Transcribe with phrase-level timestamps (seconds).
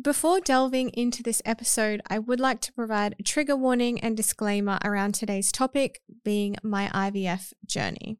[0.00, 4.78] Before delving into this episode, I would like to provide a trigger warning and disclaimer
[4.84, 8.18] around today's topic being my IVF journey.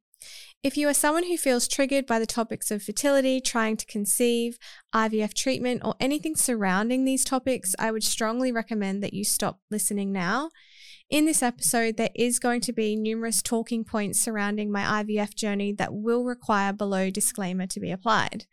[0.62, 4.58] If you are someone who feels triggered by the topics of fertility, trying to conceive,
[4.94, 10.12] IVF treatment, or anything surrounding these topics, I would strongly recommend that you stop listening
[10.12, 10.48] now.
[11.10, 15.72] In this episode, there is going to be numerous talking points surrounding my IVF journey
[15.74, 18.46] that will require below disclaimer to be applied.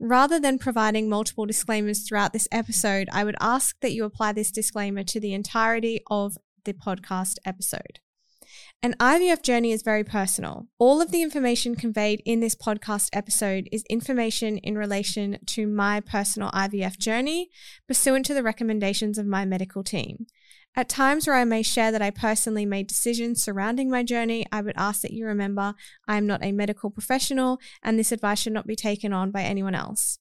[0.00, 4.50] Rather than providing multiple disclaimers throughout this episode, I would ask that you apply this
[4.50, 8.00] disclaimer to the entirety of the podcast episode.
[8.82, 10.66] An IVF journey is very personal.
[10.78, 16.00] All of the information conveyed in this podcast episode is information in relation to my
[16.00, 17.50] personal IVF journey,
[17.88, 20.26] pursuant to the recommendations of my medical team.
[20.76, 24.60] At times where I may share that I personally made decisions surrounding my journey, I
[24.60, 25.74] would ask that you remember
[26.08, 29.42] I am not a medical professional and this advice should not be taken on by
[29.42, 30.18] anyone else.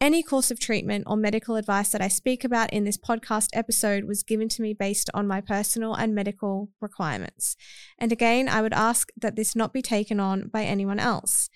[0.00, 4.04] Any course of treatment or medical advice that I speak about in this podcast episode
[4.04, 7.54] was given to me based on my personal and medical requirements.
[7.98, 11.50] And again, I would ask that this not be taken on by anyone else.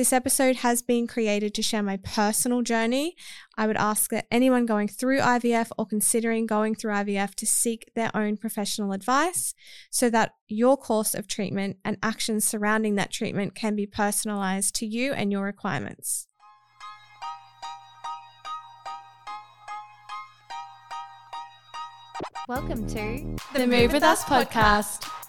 [0.00, 3.16] This episode has been created to share my personal journey.
[3.58, 7.90] I would ask that anyone going through IVF or considering going through IVF to seek
[7.94, 9.52] their own professional advice
[9.90, 14.86] so that your course of treatment and actions surrounding that treatment can be personalized to
[14.86, 16.28] you and your requirements.
[22.48, 25.19] Welcome to the Move With Us podcast.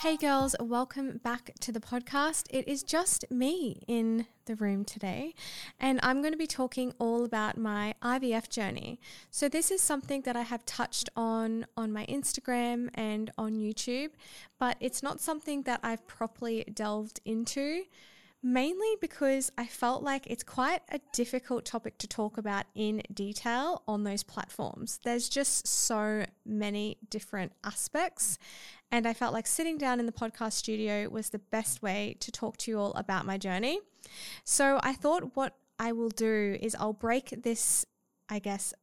[0.00, 2.46] Hey girls, welcome back to the podcast.
[2.48, 5.34] It is just me in the room today,
[5.78, 8.98] and I'm going to be talking all about my IVF journey.
[9.30, 14.12] So, this is something that I have touched on on my Instagram and on YouTube,
[14.58, 17.82] but it's not something that I've properly delved into
[18.42, 23.82] mainly because I felt like it's quite a difficult topic to talk about in detail
[23.86, 24.98] on those platforms.
[25.04, 28.38] There's just so many different aspects,
[28.92, 32.32] and I felt like sitting down in the podcast studio was the best way to
[32.32, 33.80] talk to you all about my journey.
[34.44, 37.86] So I thought what I will do is I'll break this,
[38.28, 38.74] I guess,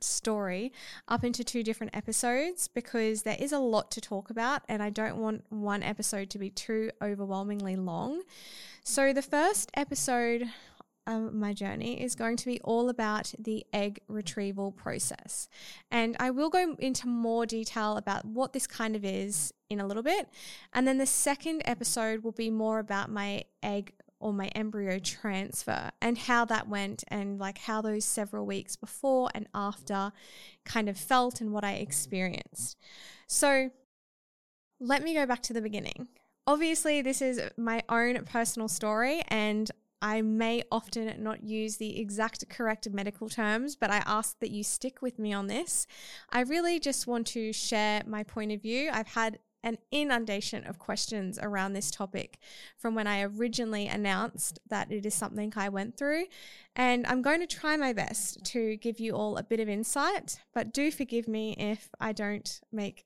[0.00, 0.72] story
[1.08, 4.90] up into two different episodes because there is a lot to talk about and I
[4.90, 8.22] don't want one episode to be too overwhelmingly long.
[8.84, 10.50] So, the first episode
[11.06, 15.48] of my journey is going to be all about the egg retrieval process.
[15.90, 19.86] And I will go into more detail about what this kind of is in a
[19.86, 20.28] little bit.
[20.72, 25.90] And then the second episode will be more about my egg or my embryo transfer
[26.00, 30.12] and how that went and like how those several weeks before and after
[30.64, 32.78] kind of felt and what I experienced.
[33.26, 33.70] So
[34.78, 36.08] let me go back to the beginning.
[36.46, 39.70] Obviously, this is my own personal story, and
[40.02, 44.64] I may often not use the exact correct medical terms, but I ask that you
[44.64, 45.86] stick with me on this.
[46.30, 48.90] I really just want to share my point of view.
[48.92, 52.38] I've had an inundation of questions around this topic
[52.76, 56.24] from when I originally announced that it is something I went through.
[56.74, 60.40] And I'm going to try my best to give you all a bit of insight,
[60.52, 63.04] but do forgive me if I don't make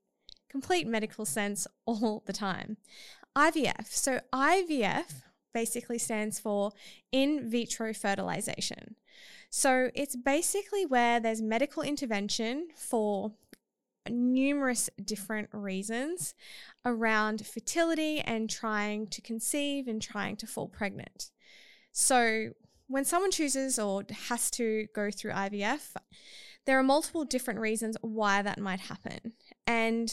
[0.49, 2.79] complete medical sense all the time.
[3.37, 3.89] IVF.
[3.89, 5.26] So, IVF
[5.57, 6.71] basically stands for
[7.13, 8.95] in vitro fertilization.
[9.49, 13.33] So, it's basically where there's medical intervention for
[14.11, 16.35] numerous different reasons
[16.85, 21.31] around fertility and trying to conceive and trying to fall pregnant.
[21.91, 22.51] So,
[22.87, 25.97] when someone chooses or has to go through IVF,
[26.67, 29.33] there are multiple different reasons why that might happen.
[29.67, 30.09] And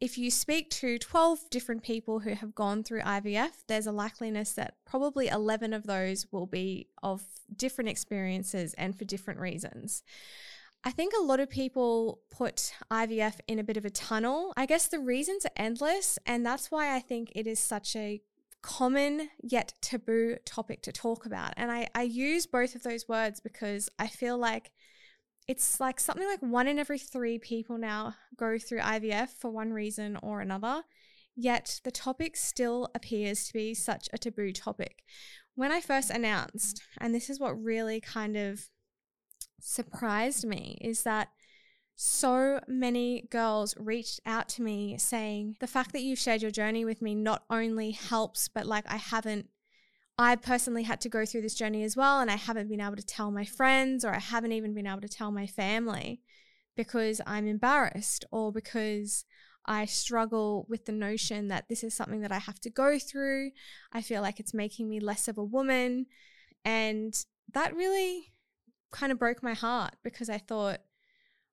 [0.00, 4.54] if you speak to 12 different people who have gone through IVF, there's a likeliness
[4.54, 7.22] that probably 11 of those will be of
[7.54, 10.02] different experiences and for different reasons.
[10.84, 14.52] I think a lot of people put IVF in a bit of a tunnel.
[14.56, 18.20] I guess the reasons are endless, and that's why I think it is such a
[18.62, 21.54] common yet taboo topic to talk about.
[21.56, 24.72] And I, I use both of those words because I feel like
[25.48, 29.72] it's like something like one in every three people now go through IVF for one
[29.72, 30.82] reason or another.
[31.36, 35.04] Yet the topic still appears to be such a taboo topic.
[35.54, 38.68] When I first announced, and this is what really kind of
[39.60, 41.28] surprised me is that
[41.94, 46.84] so many girls reached out to me saying the fact that you've shared your journey
[46.84, 49.48] with me not only helps, but like I haven't,
[50.18, 52.20] I personally had to go through this journey as well.
[52.20, 55.02] And I haven't been able to tell my friends or I haven't even been able
[55.02, 56.22] to tell my family
[56.76, 59.24] because I'm embarrassed or because
[59.66, 63.50] I struggle with the notion that this is something that I have to go through.
[63.92, 66.06] I feel like it's making me less of a woman.
[66.64, 67.14] And
[67.52, 68.32] that really
[68.92, 70.80] kind of broke my heart because I thought,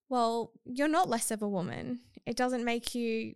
[0.10, 2.00] well, you're not less of a woman.
[2.25, 3.33] It doesn't make you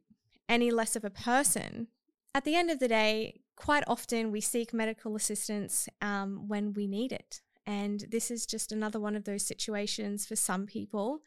[0.48, 1.88] any less of a person.
[2.36, 6.88] At the end of the day, quite often we seek medical assistance um, when we
[6.88, 7.42] need it.
[7.66, 11.20] And this is just another one of those situations for some people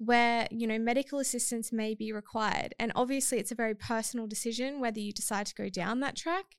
[0.00, 2.74] where you know medical assistance may be required.
[2.78, 6.56] And obviously it's a very personal decision whether you decide to go down that track.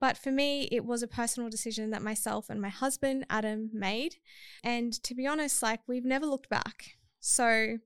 [0.00, 4.16] But for me it was a personal decision that myself and my husband Adam made.
[4.62, 6.96] And to be honest like we've never looked back.
[7.20, 7.78] So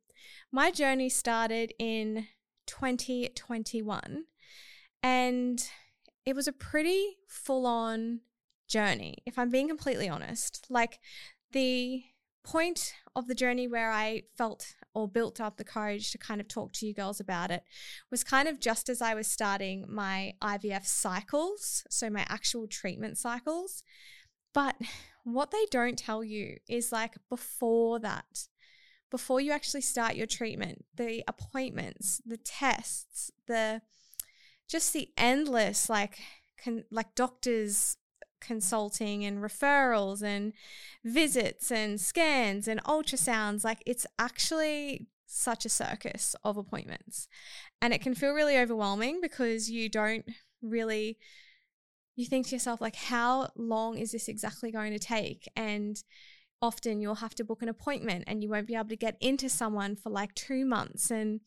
[0.52, 2.26] my journey started in
[2.66, 4.24] 2021
[5.02, 5.70] and
[6.28, 8.20] it was a pretty full on
[8.68, 10.66] journey, if I'm being completely honest.
[10.68, 10.98] Like
[11.52, 12.02] the
[12.44, 16.46] point of the journey where I felt or built up the courage to kind of
[16.46, 17.62] talk to you girls about it
[18.10, 23.16] was kind of just as I was starting my IVF cycles, so my actual treatment
[23.16, 23.82] cycles.
[24.52, 24.76] But
[25.24, 28.48] what they don't tell you is like before that,
[29.10, 33.80] before you actually start your treatment, the appointments, the tests, the
[34.68, 36.18] just the endless like
[36.62, 37.96] con- like doctors
[38.40, 40.52] consulting and referrals and
[41.04, 47.28] visits and scans and ultrasounds like it's actually such a circus of appointments.
[47.82, 50.24] And it can feel really overwhelming because you don't
[50.62, 51.18] really
[52.16, 55.48] you think to yourself like how long is this exactly going to take?
[55.54, 56.02] And
[56.60, 59.48] often you'll have to book an appointment and you won't be able to get into
[59.48, 61.10] someone for like 2 months.
[61.10, 61.40] And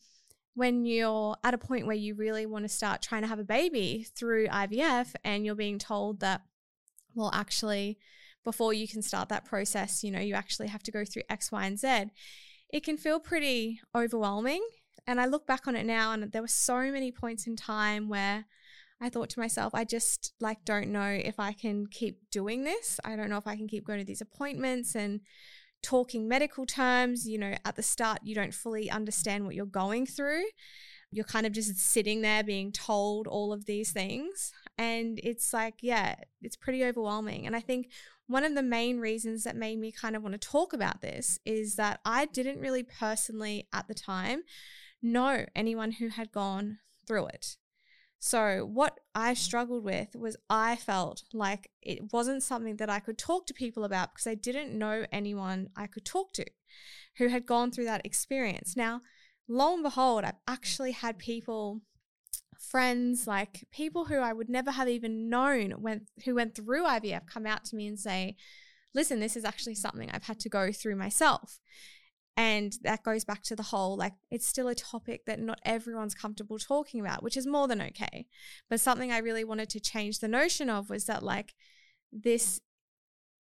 [0.54, 3.44] when you're at a point where you really want to start trying to have a
[3.44, 6.42] baby through IVF and you're being told that,
[7.14, 7.98] well, actually,
[8.44, 11.52] before you can start that process, you know, you actually have to go through X,
[11.52, 12.06] Y, and Z,
[12.70, 14.66] it can feel pretty overwhelming.
[15.06, 18.08] And I look back on it now, and there were so many points in time
[18.08, 18.44] where
[19.00, 23.00] I thought to myself, I just like don't know if I can keep doing this.
[23.04, 25.20] I don't know if I can keep going to these appointments and
[25.82, 27.28] talking medical terms.
[27.28, 30.44] You know, at the start, you don't fully understand what you're going through.
[31.10, 34.52] You're kind of just sitting there being told all of these things.
[34.78, 37.46] And it's like, yeah, it's pretty overwhelming.
[37.46, 37.90] And I think
[38.26, 41.38] one of the main reasons that made me kind of want to talk about this
[41.44, 44.44] is that I didn't really personally at the time
[45.02, 47.56] know anyone who had gone through it.
[48.24, 53.18] So, what I struggled with was I felt like it wasn't something that I could
[53.18, 56.44] talk to people about because I didn't know anyone I could talk to
[57.18, 58.76] who had gone through that experience.
[58.76, 59.00] Now,
[59.48, 61.80] lo and behold, I've actually had people,
[62.56, 67.26] friends, like people who I would never have even known went who went through IVF
[67.26, 68.36] come out to me and say,
[68.94, 71.58] listen, this is actually something I've had to go through myself.
[72.36, 76.14] And that goes back to the whole like, it's still a topic that not everyone's
[76.14, 78.26] comfortable talking about, which is more than okay.
[78.70, 81.54] But something I really wanted to change the notion of was that, like,
[82.10, 82.60] this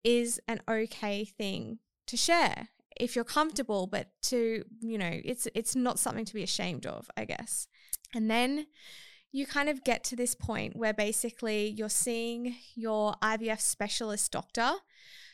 [0.02, 2.68] is an okay thing to share
[3.00, 7.10] if you're comfortable, but to, you know, it's it's not something to be ashamed of,
[7.16, 7.66] I guess.
[8.14, 8.66] And then
[9.32, 14.72] you kind of get to this point where basically you're seeing your IVF specialist doctor.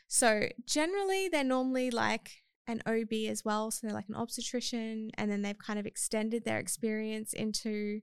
[0.06, 3.70] So generally they're normally like an OB as well.
[3.70, 8.00] So they're like an obstetrician, and then they've kind of extended their experience into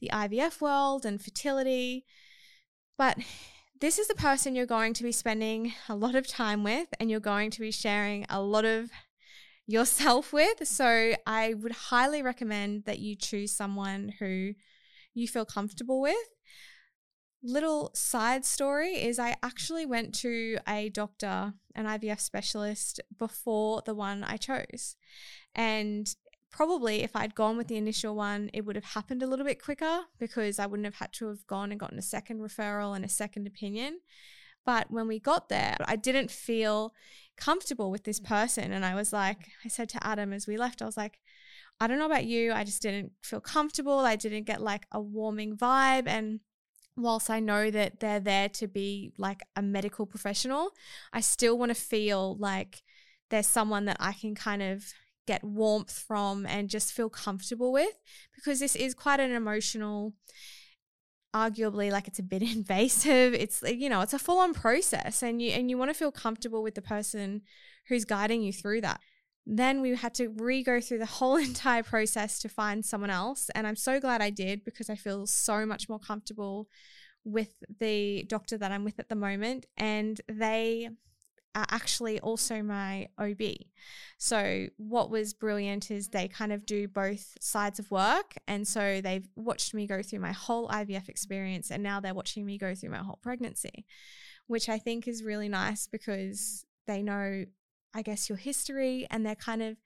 [0.00, 2.04] the IVF world and fertility.
[2.98, 3.18] But
[3.80, 7.10] this is the person you're going to be spending a lot of time with, and
[7.10, 8.90] you're going to be sharing a lot of
[9.66, 10.66] yourself with.
[10.66, 14.52] So I would highly recommend that you choose someone who
[15.14, 16.16] you feel comfortable with
[17.42, 23.94] little side story is I actually went to a doctor, an IVF specialist, before the
[23.94, 24.96] one I chose.
[25.54, 26.14] And
[26.50, 29.62] probably if I'd gone with the initial one, it would have happened a little bit
[29.62, 33.04] quicker because I wouldn't have had to have gone and gotten a second referral and
[33.04, 34.00] a second opinion.
[34.66, 36.92] But when we got there, I didn't feel
[37.36, 38.72] comfortable with this person.
[38.72, 41.18] And I was like, I said to Adam as we left, I was like,
[41.80, 42.52] I don't know about you.
[42.52, 44.00] I just didn't feel comfortable.
[44.00, 46.06] I didn't get like a warming vibe.
[46.06, 46.40] And
[46.96, 50.70] whilst I know that they're there to be like a medical professional,
[51.12, 52.82] I still want to feel like
[53.30, 54.84] there's someone that I can kind of
[55.26, 57.94] get warmth from and just feel comfortable with
[58.34, 60.14] because this is quite an emotional
[61.34, 63.34] arguably like it's a bit invasive.
[63.34, 66.12] It's you know it's a full on process and you and you want to feel
[66.12, 67.42] comfortable with the person
[67.88, 69.00] who's guiding you through that
[69.46, 73.50] then we had to re go through the whole entire process to find someone else.
[73.54, 76.68] And I'm so glad I did because I feel so much more comfortable
[77.24, 79.66] with the doctor that I'm with at the moment.
[79.76, 80.88] And they
[81.54, 83.42] are actually also my OB.
[84.18, 88.36] So, what was brilliant is they kind of do both sides of work.
[88.46, 92.46] And so, they've watched me go through my whole IVF experience, and now they're watching
[92.46, 93.84] me go through my whole pregnancy,
[94.46, 97.44] which I think is really nice because they know
[97.94, 99.76] I guess, your history, and they're kind of,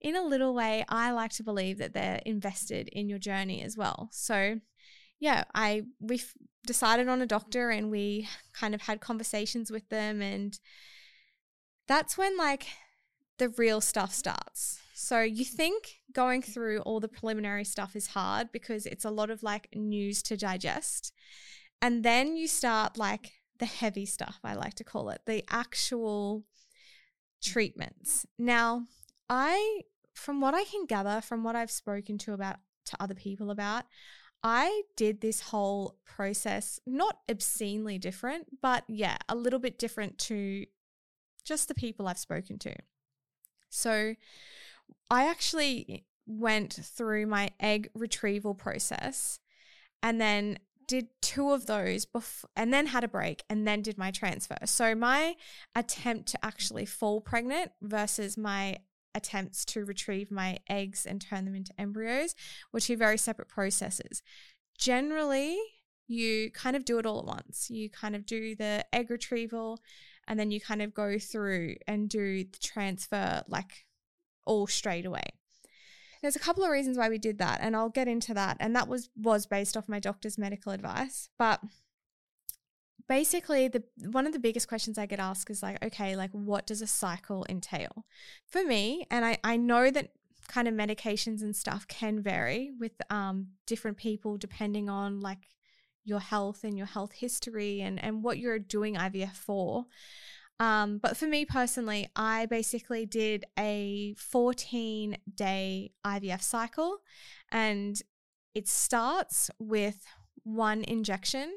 [0.00, 3.76] in a little way, I like to believe that they're invested in your journey as
[3.76, 4.08] well.
[4.12, 4.60] So,
[5.18, 6.22] yeah, I we
[6.66, 10.58] decided on a doctor, and we kind of had conversations with them, and
[11.86, 12.66] that's when like
[13.38, 14.80] the real stuff starts.
[14.94, 19.30] So you think going through all the preliminary stuff is hard because it's a lot
[19.30, 21.12] of like news to digest.
[21.80, 26.44] And then you start like the heavy stuff, I like to call it, the actual
[27.42, 28.26] treatments.
[28.38, 28.86] Now,
[29.28, 29.82] I,
[30.14, 32.56] from what I can gather, from what I've spoken to about
[32.86, 33.84] to other people about,
[34.42, 40.64] I did this whole process not obscenely different, but yeah, a little bit different to
[41.44, 42.74] just the people I've spoken to.
[43.68, 44.14] So,
[45.10, 49.40] I actually went through my egg retrieval process
[50.02, 50.58] and then
[50.90, 54.56] did two of those bef- and then had a break and then did my transfer.
[54.64, 55.36] So my
[55.76, 58.78] attempt to actually fall pregnant versus my
[59.14, 62.34] attempts to retrieve my eggs and turn them into embryos
[62.72, 64.20] were two very separate processes.
[64.78, 65.60] Generally,
[66.08, 67.70] you kind of do it all at once.
[67.70, 69.78] You kind of do the egg retrieval
[70.26, 73.86] and then you kind of go through and do the transfer like
[74.44, 75.38] all straight away.
[76.22, 78.56] There's a couple of reasons why we did that, and I'll get into that.
[78.60, 81.28] And that was was based off my doctor's medical advice.
[81.38, 81.60] But
[83.08, 86.66] basically the one of the biggest questions I get asked is like, okay, like what
[86.66, 88.04] does a cycle entail?
[88.46, 90.12] For me, and I, I know that
[90.46, 95.48] kind of medications and stuff can vary with um, different people depending on like
[96.04, 99.86] your health and your health history and, and what you're doing IVF for.
[100.60, 106.98] Um, but for me personally, I basically did a 14 day IVF cycle,
[107.50, 108.00] and
[108.54, 110.04] it starts with
[110.44, 111.50] one injection.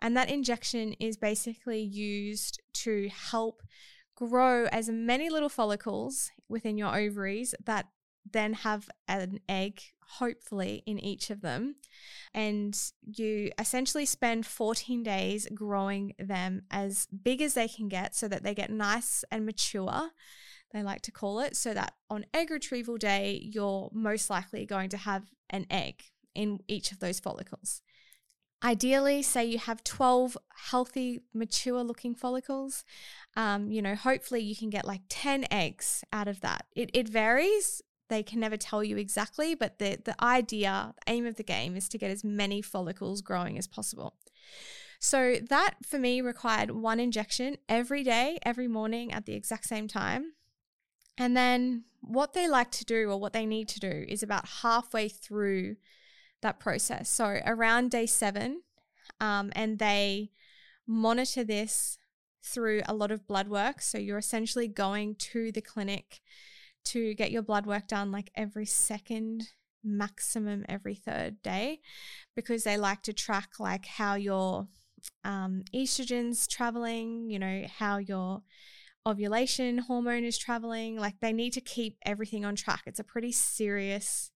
[0.00, 3.62] And that injection is basically used to help
[4.14, 7.86] grow as many little follicles within your ovaries that
[8.30, 11.76] then have an egg, hopefully, in each of them.
[12.34, 18.28] And you essentially spend 14 days growing them as big as they can get so
[18.28, 20.10] that they get nice and mature,
[20.72, 24.88] they like to call it, so that on egg retrieval day, you're most likely going
[24.90, 26.02] to have an egg
[26.34, 27.82] in each of those follicles.
[28.62, 30.36] Ideally, say you have 12
[30.70, 32.84] healthy, mature looking follicles.
[33.36, 36.66] Um, you know, hopefully you can get like 10 eggs out of that.
[36.74, 41.26] It, it varies they can never tell you exactly, but the, the idea, the aim
[41.26, 44.14] of the game is to get as many follicles growing as possible.
[44.98, 49.86] So that for me required one injection every day, every morning at the exact same
[49.86, 50.32] time.
[51.16, 54.48] And then what they like to do or what they need to do is about
[54.62, 55.76] halfway through
[56.42, 57.08] that process.
[57.10, 58.62] So around day seven,
[59.20, 60.30] um, and they
[60.86, 61.98] monitor this
[62.42, 63.82] through a lot of blood work.
[63.82, 66.20] So you're essentially going to the clinic
[66.88, 69.48] to get your blood work done like every second
[69.84, 71.80] maximum every third day
[72.34, 74.68] because they like to track like how your
[75.24, 78.42] um, estrogen's traveling you know how your
[79.08, 82.82] ovulation hormone is traveling like they need to keep everything on track.
[82.86, 84.30] It's a pretty serious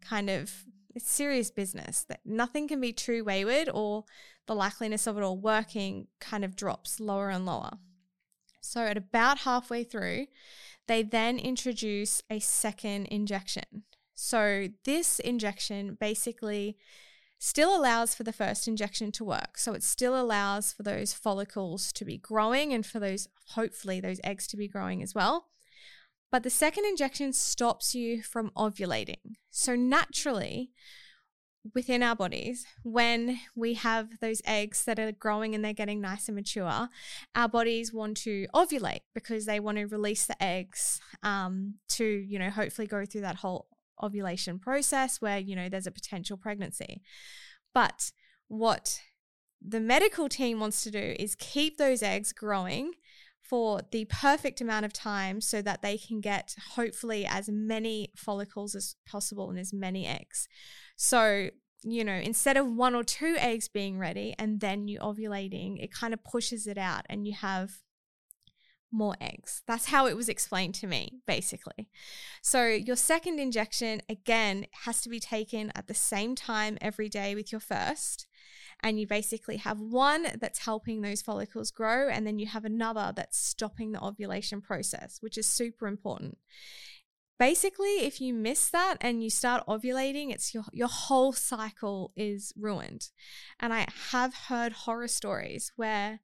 [0.00, 4.04] kind of it's serious business that nothing can be too wayward or
[4.46, 7.72] the likeliness of it all working kind of drops lower and lower.
[8.60, 10.26] So at about halfway through
[10.86, 13.84] they then introduce a second injection.
[14.14, 16.76] So, this injection basically
[17.38, 19.58] still allows for the first injection to work.
[19.58, 24.20] So, it still allows for those follicles to be growing and for those, hopefully, those
[24.22, 25.48] eggs to be growing as well.
[26.30, 29.36] But the second injection stops you from ovulating.
[29.50, 30.70] So, naturally,
[31.72, 36.28] within our bodies, when we have those eggs that are growing and they're getting nice
[36.28, 36.88] and mature,
[37.34, 42.38] our bodies want to ovulate because they want to release the eggs um, to, you
[42.38, 43.68] know, hopefully go through that whole
[44.02, 47.00] ovulation process where, you know, there's a potential pregnancy.
[47.72, 48.10] But
[48.48, 49.00] what
[49.66, 52.92] the medical team wants to do is keep those eggs growing
[53.40, 58.74] for the perfect amount of time so that they can get hopefully as many follicles
[58.74, 60.48] as possible and as many eggs.
[60.96, 61.50] So,
[61.82, 65.92] you know, instead of one or two eggs being ready and then you ovulating, it
[65.92, 67.82] kind of pushes it out and you have
[68.94, 69.62] more eggs.
[69.66, 71.88] That's how it was explained to me, basically.
[72.40, 77.34] So, your second injection, again, has to be taken at the same time every day
[77.34, 78.26] with your first.
[78.80, 83.12] And you basically have one that's helping those follicles grow, and then you have another
[83.14, 86.38] that's stopping the ovulation process, which is super important
[87.38, 92.52] basically if you miss that and you start ovulating it's your your whole cycle is
[92.56, 93.08] ruined
[93.58, 96.20] and i have heard horror stories where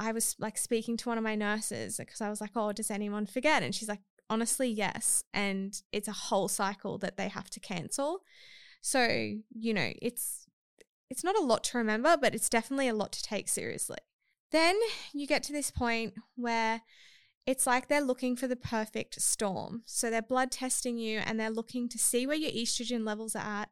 [0.00, 2.90] I was like speaking to one of my nurses because I was like, oh, does
[2.90, 3.62] anyone forget?
[3.62, 5.24] And she's like, honestly, yes.
[5.34, 8.22] And it's a whole cycle that they have to cancel.
[8.80, 9.06] So,
[9.50, 10.46] you know, it's
[11.10, 13.98] it's not a lot to remember, but it's definitely a lot to take seriously.
[14.52, 14.78] Then
[15.12, 16.80] you get to this point where
[17.50, 19.82] it's like they're looking for the perfect storm.
[19.84, 23.62] So they're blood testing you and they're looking to see where your estrogen levels are
[23.62, 23.70] at.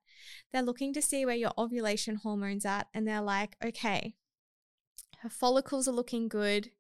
[0.53, 4.17] They're looking to see where your ovulation hormones are at and they're like, "Okay,
[5.21, 6.73] her follicles are looking good,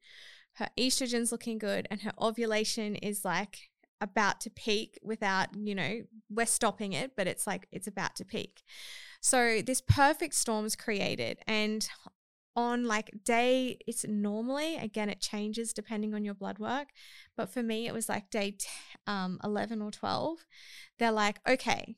[0.54, 6.02] her estrogen's looking good and her ovulation is like about to peak without, you know,
[6.28, 8.62] we're stopping it, but it's like it's about to peak.
[9.20, 11.88] So this perfect storm is created and
[12.58, 16.88] on like day it's normally again it changes depending on your blood work
[17.36, 18.66] but for me it was like day t-
[19.06, 20.44] um, 11 or 12
[20.98, 21.96] they're like okay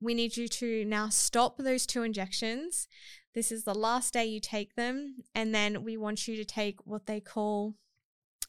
[0.00, 2.88] we need you to now stop those two injections.
[3.34, 6.86] This is the last day you take them and then we want you to take
[6.86, 7.74] what they call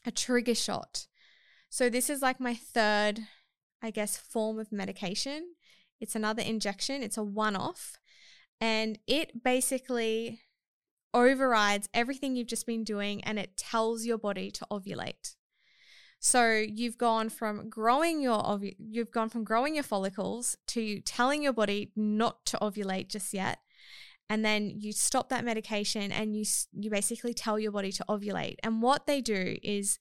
[0.06, 1.08] a trigger shot.
[1.70, 3.22] So this is like my third
[3.82, 5.54] i guess form of medication.
[6.00, 7.04] It's another injection.
[7.04, 7.98] It's a one off
[8.60, 10.42] and it basically
[11.26, 15.36] overrides everything you've just been doing and it tells your body to ovulate.
[16.20, 21.44] So you've gone from growing your ovu- you've gone from growing your follicles to telling
[21.44, 23.60] your body not to ovulate just yet.
[24.30, 26.44] And then you stop that medication and you
[26.74, 28.56] you basically tell your body to ovulate.
[28.64, 30.00] And what they do is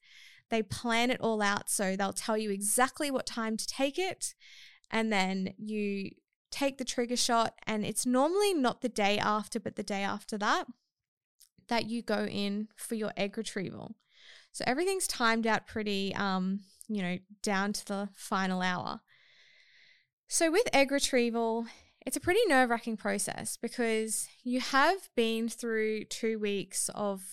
[0.49, 4.33] they plan it all out so they'll tell you exactly what time to take it
[4.89, 6.11] and then you
[6.51, 10.37] take the trigger shot and it's normally not the day after but the day after
[10.37, 10.65] that
[11.69, 13.95] that you go in for your egg retrieval.
[14.51, 19.01] So everything's timed out pretty, um, you know, down to the final hour.
[20.27, 21.67] So with egg retrieval,
[22.05, 27.23] it's a pretty nerve wracking process because you have been through two weeks of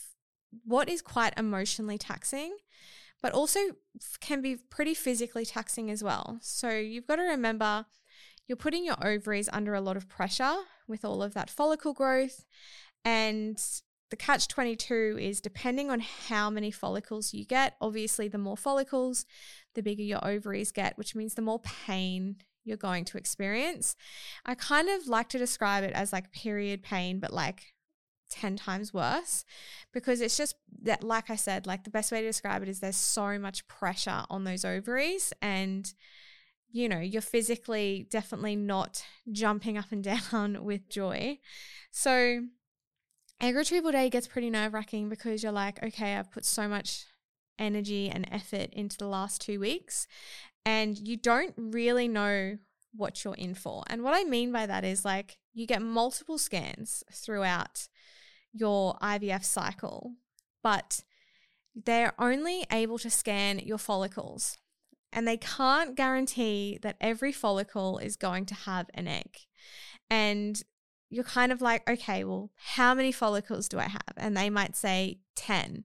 [0.64, 2.56] what is quite emotionally taxing,
[3.22, 3.60] but also
[4.20, 6.38] can be pretty physically taxing as well.
[6.40, 7.86] So you've got to remember
[8.46, 12.44] you're putting your ovaries under a lot of pressure with all of that follicle growth.
[13.04, 13.62] And
[14.10, 19.26] the catch 22 is depending on how many follicles you get, obviously, the more follicles,
[19.74, 23.96] the bigger your ovaries get, which means the more pain you're going to experience.
[24.44, 27.74] I kind of like to describe it as like period pain, but like
[28.30, 29.44] 10 times worse
[29.92, 32.80] because it's just that, like I said, like the best way to describe it is
[32.80, 35.92] there's so much pressure on those ovaries and
[36.74, 41.38] you know, you're physically definitely not jumping up and down with joy.
[41.92, 42.40] So,
[43.40, 47.04] egg retrieval day gets pretty nerve wracking because you're like, okay, I've put so much
[47.58, 50.06] energy and effort into the last two weeks,
[50.64, 52.58] and you don't really know
[52.96, 53.82] what you're in for.
[53.88, 57.88] And what I mean by that is like you get multiple scans throughout
[58.52, 60.14] your IVF cycle,
[60.62, 61.02] but
[61.74, 64.58] they're only able to scan your follicles.
[65.12, 69.38] And they can't guarantee that every follicle is going to have an egg.
[70.10, 70.60] And
[71.14, 74.14] you're kind of like, okay, well, how many follicles do I have?
[74.16, 75.84] And they might say 10.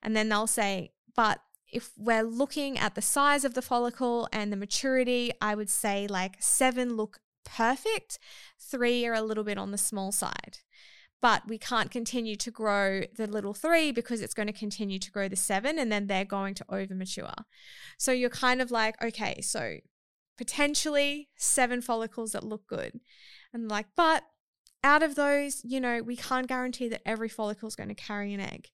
[0.00, 1.40] And then they'll say, but
[1.72, 6.06] if we're looking at the size of the follicle and the maturity, I would say
[6.06, 8.20] like seven look perfect,
[8.60, 10.58] three are a little bit on the small side.
[11.20, 15.10] But we can't continue to grow the little three because it's going to continue to
[15.10, 17.34] grow the seven and then they're going to over mature.
[17.98, 19.78] So you're kind of like, okay, so
[20.38, 23.00] potentially seven follicles that look good.
[23.52, 24.22] And like, but
[24.82, 28.32] out of those, you know, we can't guarantee that every follicle is going to carry
[28.32, 28.68] an egg.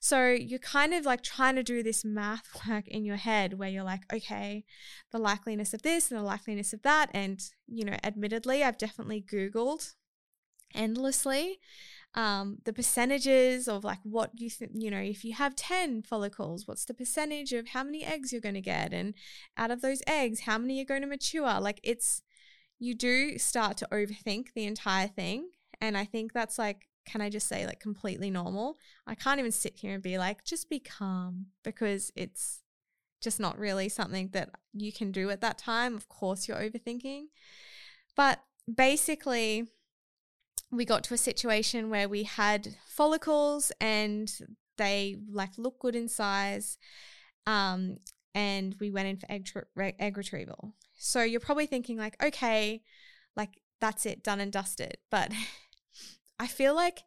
[0.00, 3.68] So you're kind of like trying to do this math work in your head where
[3.68, 4.64] you're like, okay,
[5.12, 7.10] the likeliness of this and the likeliness of that.
[7.14, 9.94] And, you know, admittedly, I've definitely Googled
[10.74, 11.60] endlessly
[12.14, 16.66] um, the percentages of like what you think, you know, if you have 10 follicles,
[16.66, 18.92] what's the percentage of how many eggs you're going to get?
[18.92, 19.14] And
[19.56, 21.58] out of those eggs, how many are going to mature?
[21.60, 22.22] Like it's,
[22.82, 25.48] you do start to overthink the entire thing.
[25.80, 28.76] And I think that's like, can I just say, like, completely normal?
[29.06, 32.60] I can't even sit here and be like, just be calm because it's
[33.20, 35.94] just not really something that you can do at that time.
[35.94, 37.26] Of course, you're overthinking.
[38.16, 38.40] But
[38.72, 39.68] basically,
[40.72, 44.28] we got to a situation where we had follicles and
[44.76, 46.78] they like look good in size.
[47.46, 47.98] Um,
[48.34, 50.74] and we went in for egg, egg retrieval.
[51.04, 52.80] So you're probably thinking, like, okay,
[53.34, 54.98] like that's it, done and dusted.
[55.10, 55.32] But
[56.38, 57.00] I feel like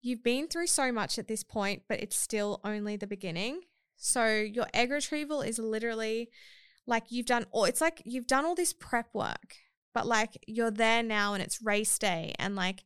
[0.00, 3.62] you've been through so much at this point, but it's still only the beginning.
[3.96, 6.30] So your egg retrieval is literally
[6.86, 9.56] like you've done all, it's like you've done all this prep work,
[9.92, 12.84] but like you're there now and it's race day and like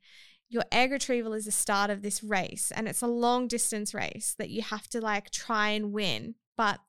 [0.49, 4.35] your egg retrieval is the start of this race and it's a long distance race
[4.39, 6.81] that you have to like try and win but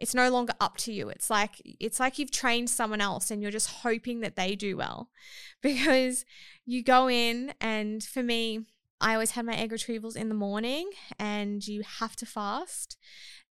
[0.00, 1.10] it's no longer up to you.
[1.10, 4.76] It's like it's like you've trained someone else and you're just hoping that they do
[4.76, 5.10] well.
[5.62, 6.24] Because
[6.64, 8.64] you go in and for me
[8.98, 12.96] I always had my egg retrievals in the morning and you have to fast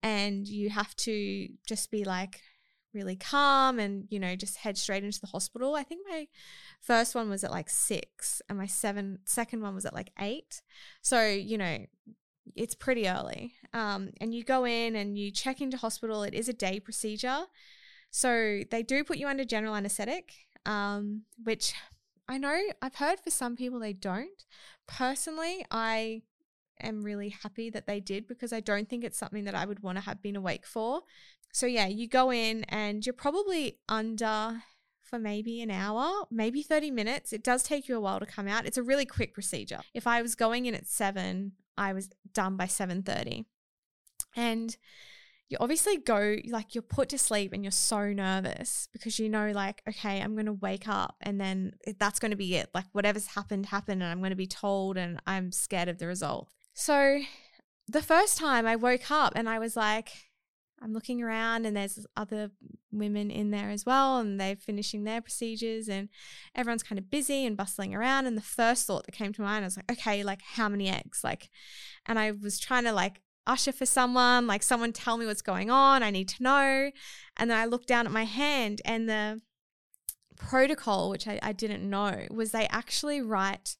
[0.02, 2.40] and you have to just be like
[2.94, 5.74] really calm and you know just head straight into the hospital.
[5.74, 6.28] I think my
[6.80, 10.62] first one was at like six and my seven second one was at like eight.
[11.02, 11.84] So you know
[12.56, 16.48] it's pretty early um, and you go in and you check into hospital it is
[16.48, 17.44] a day procedure
[18.10, 20.32] so they do put you under general anesthetic
[20.66, 21.74] um, which
[22.28, 24.44] i know i've heard for some people they don't
[24.86, 26.22] personally i
[26.80, 29.82] am really happy that they did because I don't think it's something that I would
[29.82, 31.02] want to have been awake for.
[31.52, 34.62] So, yeah, you go in and you're probably under
[35.02, 37.32] for maybe an hour, maybe 30 minutes.
[37.32, 38.66] It does take you a while to come out.
[38.66, 39.80] It's a really quick procedure.
[39.94, 43.44] If I was going in at 7, I was done by 7:30.
[44.36, 44.76] And
[45.48, 49.50] you obviously go like you're put to sleep and you're so nervous because you know
[49.52, 52.84] like okay i'm going to wake up and then that's going to be it like
[52.92, 56.50] whatever's happened happened and i'm going to be told and i'm scared of the result
[56.74, 57.18] so
[57.88, 60.10] the first time I woke up and I was like,
[60.80, 62.50] I'm looking around and there's other
[62.92, 66.08] women in there as well, and they're finishing their procedures, and
[66.54, 68.26] everyone's kind of busy and bustling around.
[68.26, 70.88] And the first thought that came to mind, I was like, okay, like how many
[70.88, 71.22] eggs?
[71.24, 71.50] Like,
[72.06, 75.70] and I was trying to like usher for someone, like someone tell me what's going
[75.70, 76.02] on.
[76.02, 76.90] I need to know.
[77.36, 79.40] And then I looked down at my hand, and the
[80.36, 83.76] protocol, which I, I didn't know, was they actually write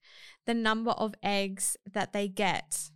[0.47, 2.91] the number of eggs that they get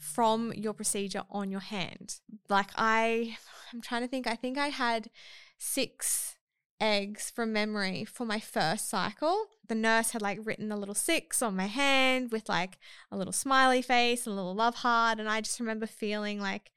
[0.00, 2.16] from your procedure on your hand.
[2.48, 3.36] Like I
[3.72, 5.10] I'm trying to think, I think I had
[5.58, 6.36] 6
[6.80, 9.46] eggs from memory for my first cycle.
[9.68, 12.78] The nurse had like written a little 6 on my hand with like
[13.10, 16.72] a little smiley face, and a little love heart, and I just remember feeling like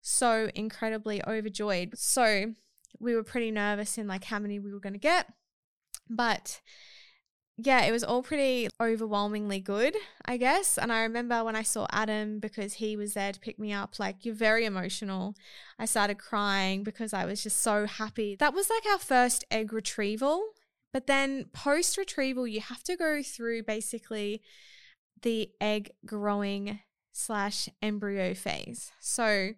[0.00, 1.96] so incredibly overjoyed.
[1.96, 2.54] So
[2.98, 5.32] we were pretty nervous in like how many we were going to get.
[6.10, 6.60] But
[7.56, 10.76] yeah, it was all pretty overwhelmingly good, I guess.
[10.76, 13.98] And I remember when I saw Adam because he was there to pick me up,
[13.98, 15.34] like, you're very emotional.
[15.78, 18.34] I started crying because I was just so happy.
[18.34, 20.42] That was like our first egg retrieval.
[20.92, 24.42] But then post retrieval, you have to go through basically
[25.22, 26.80] the egg growing
[27.12, 28.90] slash embryo phase.
[29.00, 29.50] So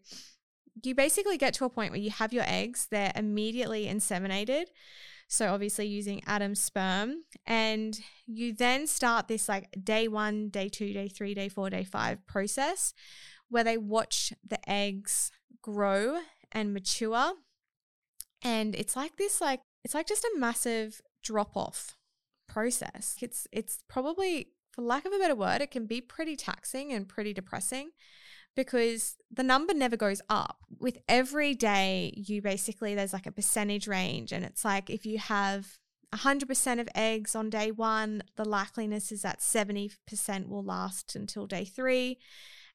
[0.82, 4.66] you basically get to a point where you have your eggs, they're immediately inseminated.
[5.28, 7.24] So obviously using Adam's sperm.
[7.46, 11.84] And you then start this like day one, day two, day three, day four, day
[11.84, 12.94] five process
[13.48, 15.30] where they watch the eggs
[15.62, 16.20] grow
[16.52, 17.34] and mature.
[18.42, 21.96] And it's like this, like, it's like just a massive drop off
[22.48, 23.16] process.
[23.20, 27.08] It's it's probably for lack of a better word, it can be pretty taxing and
[27.08, 27.90] pretty depressing
[28.56, 30.64] because the number never goes up.
[30.80, 35.18] With every day, you basically, there's like a percentage range, and it's like if you
[35.18, 35.78] have
[36.12, 41.64] 100% of eggs on day one, the likeliness is that 70% will last until day
[41.64, 42.18] three.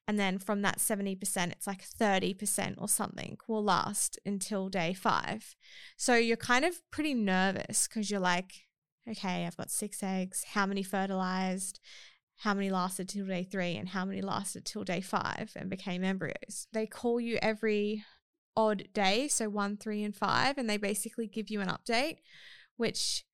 [0.08, 5.54] And then from that 70%, it's like 30% or something will last until day five.
[5.96, 8.66] So you're kind of pretty nervous because you're like,
[9.08, 10.44] okay, I've got six eggs.
[10.54, 11.80] How many fertilized?
[12.42, 16.02] How many lasted till day three and how many lasted till day five and became
[16.02, 16.66] embryos.
[16.72, 18.04] They call you every
[18.56, 22.16] odd day, so one, three, and five, and they basically give you an update,
[22.76, 23.24] which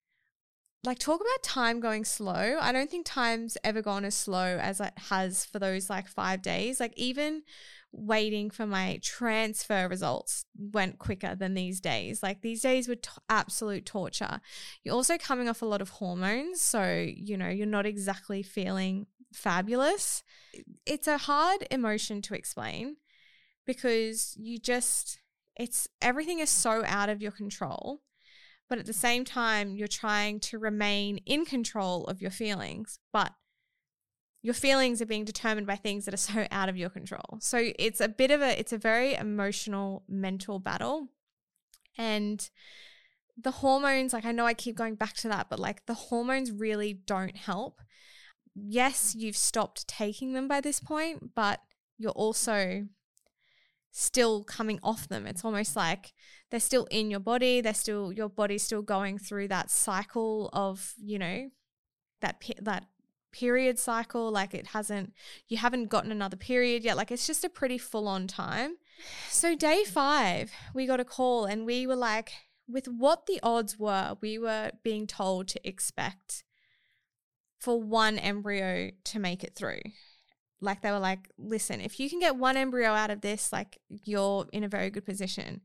[0.84, 2.58] like talk about time going slow.
[2.60, 6.42] I don't think time's ever gone as slow as it has for those like five
[6.42, 6.78] days.
[6.78, 7.44] Like even
[7.92, 12.22] waiting for my transfer results went quicker than these days.
[12.22, 14.40] Like these days were t- absolute torture.
[14.84, 19.06] You're also coming off a lot of hormones, so you know, you're not exactly feeling
[19.32, 20.22] fabulous.
[20.86, 22.96] It's a hard emotion to explain
[23.66, 25.20] because you just
[25.56, 28.02] it's everything is so out of your control.
[28.68, 33.32] But at the same time, you're trying to remain in control of your feelings, but
[34.42, 37.38] your feelings are being determined by things that are so out of your control.
[37.40, 41.08] So it's a bit of a it's a very emotional mental battle.
[41.96, 42.48] And
[43.36, 46.52] the hormones, like I know I keep going back to that, but like the hormones
[46.52, 47.80] really don't help.
[48.54, 51.60] Yes, you've stopped taking them by this point, but
[51.96, 52.86] you're also
[53.90, 55.26] still coming off them.
[55.26, 56.12] It's almost like
[56.50, 60.94] they're still in your body, they're still your body's still going through that cycle of,
[60.96, 61.50] you know,
[62.20, 62.86] that that
[63.32, 65.12] period cycle like it hasn't
[65.48, 68.76] you haven't gotten another period yet like it's just a pretty full on time
[69.28, 72.32] so day 5 we got a call and we were like
[72.66, 76.42] with what the odds were we were being told to expect
[77.58, 79.80] for one embryo to make it through.
[80.60, 83.78] Like they were like, listen, if you can get one embryo out of this, like
[83.88, 85.62] you're in a very good position.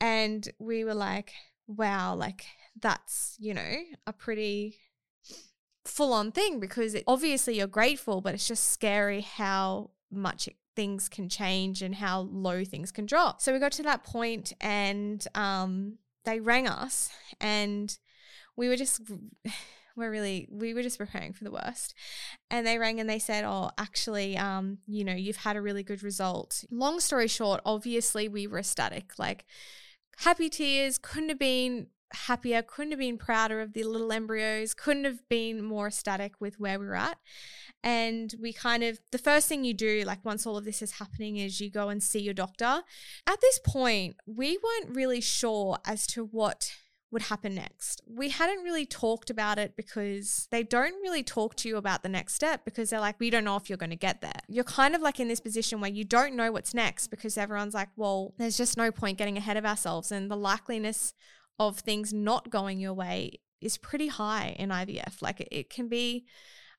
[0.00, 1.32] And we were like,
[1.66, 2.44] wow, like
[2.80, 3.74] that's, you know,
[4.06, 4.78] a pretty
[5.86, 10.56] full on thing because it, obviously you're grateful, but it's just scary how much it,
[10.74, 13.40] things can change and how low things can drop.
[13.40, 17.96] So we got to that point and um, they rang us and
[18.56, 19.00] we were just
[19.96, 21.94] we're really we were just preparing for the worst
[22.50, 25.82] and they rang and they said oh actually um you know you've had a really
[25.82, 29.46] good result long story short obviously we were ecstatic like
[30.18, 35.04] happy tears couldn't have been happier couldn't have been prouder of the little embryos couldn't
[35.04, 37.18] have been more ecstatic with where we were at
[37.82, 40.92] and we kind of the first thing you do like once all of this is
[40.92, 42.82] happening is you go and see your doctor
[43.26, 46.72] at this point we weren't really sure as to what
[47.10, 48.02] would happen next.
[48.06, 52.08] We hadn't really talked about it because they don't really talk to you about the
[52.08, 54.40] next step because they're like, we don't know if you're going to get there.
[54.48, 57.74] You're kind of like in this position where you don't know what's next because everyone's
[57.74, 60.10] like, well, there's just no point getting ahead of ourselves.
[60.10, 61.12] And the likeliness
[61.58, 65.22] of things not going your way is pretty high in IVF.
[65.22, 66.26] Like it, can be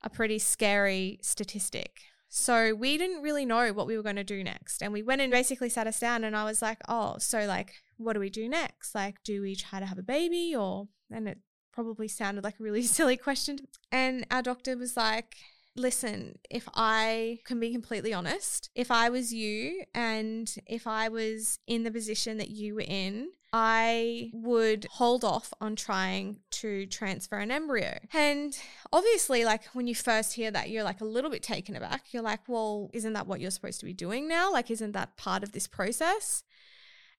[0.02, 2.02] a pretty scary statistic.
[2.30, 4.84] So we didn't really know what we were going to do next.
[4.84, 7.74] And we went and basically sat us down and I was like, oh, so like,
[7.98, 8.94] what do we do next?
[8.94, 11.40] Like, do we try to have a baby or, and it
[11.78, 13.60] probably sounded like a really silly question.
[13.92, 15.36] And our doctor was like,
[15.76, 21.60] listen, if I can be completely honest, if I was you and if I was
[21.68, 27.38] in the position that you were in, I would hold off on trying to transfer
[27.38, 27.98] an embryo.
[28.14, 28.58] And
[28.92, 32.14] obviously, like when you first hear that, you're like a little bit taken aback.
[32.14, 34.52] You're like, well, isn't that what you're supposed to be doing now?
[34.52, 36.44] Like, isn't that part of this process?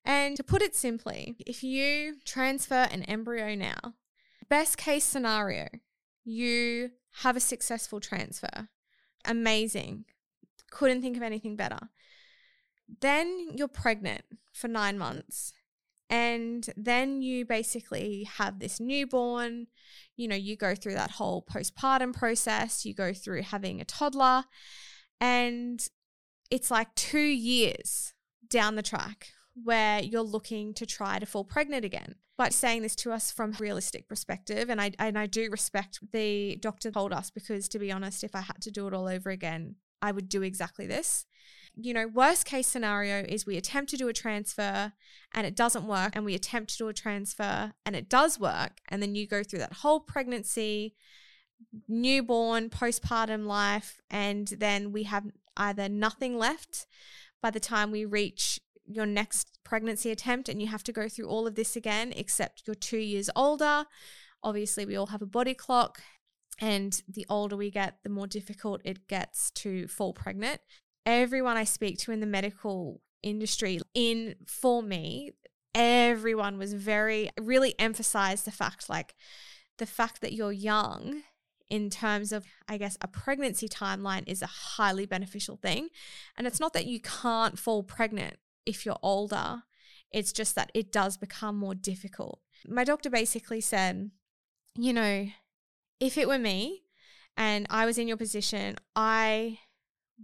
[0.04, 3.94] And to put it simply, if you transfer an embryo now,
[4.48, 5.68] best case scenario,
[6.24, 6.90] you
[7.22, 8.68] have a successful transfer.
[9.24, 10.04] Amazing.
[10.70, 11.88] Couldn't think of anything better.
[13.00, 15.52] Then you're pregnant for nine months.
[16.10, 19.66] And then you basically have this newborn.
[20.16, 24.44] You know, you go through that whole postpartum process, you go through having a toddler,
[25.20, 25.86] and
[26.50, 28.14] it's like two years
[28.48, 29.28] down the track
[29.62, 32.14] where you're looking to try to fall pregnant again.
[32.36, 35.98] But saying this to us from a realistic perspective, and I and I do respect
[36.12, 39.08] the doctor told us because to be honest, if I had to do it all
[39.08, 41.26] over again, I would do exactly this.
[41.80, 44.92] You know, worst case scenario is we attempt to do a transfer
[45.32, 48.80] and it doesn't work, and we attempt to do a transfer and it does work,
[48.88, 50.96] and then you go through that whole pregnancy,
[51.86, 56.86] newborn, postpartum life, and then we have either nothing left
[57.40, 61.28] by the time we reach your next pregnancy attempt and you have to go through
[61.28, 63.84] all of this again, except you're two years older.
[64.42, 66.00] Obviously, we all have a body clock,
[66.60, 70.60] and the older we get, the more difficult it gets to fall pregnant.
[71.08, 75.32] Everyone I speak to in the medical industry, in for me,
[75.74, 79.14] everyone was very, really emphasized the fact like
[79.78, 81.22] the fact that you're young
[81.70, 85.88] in terms of, I guess, a pregnancy timeline is a highly beneficial thing.
[86.36, 89.62] And it's not that you can't fall pregnant if you're older.
[90.12, 92.40] It's just that it does become more difficult.
[92.66, 94.10] My doctor basically said,
[94.74, 95.28] you know,
[96.00, 96.82] if it were me
[97.34, 99.60] and I was in your position, I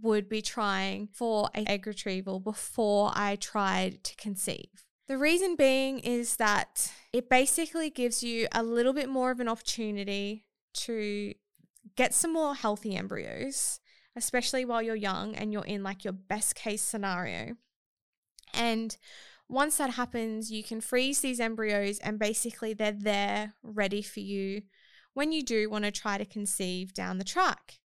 [0.01, 4.85] would be trying for a egg retrieval before I tried to conceive.
[5.07, 9.47] The reason being is that it basically gives you a little bit more of an
[9.47, 11.33] opportunity to
[11.95, 13.79] get some more healthy embryos,
[14.15, 17.55] especially while you're young and you're in like your best case scenario.
[18.53, 18.97] And
[19.47, 24.63] once that happens, you can freeze these embryos and basically they're there ready for you
[25.13, 27.79] when you do want to try to conceive down the track.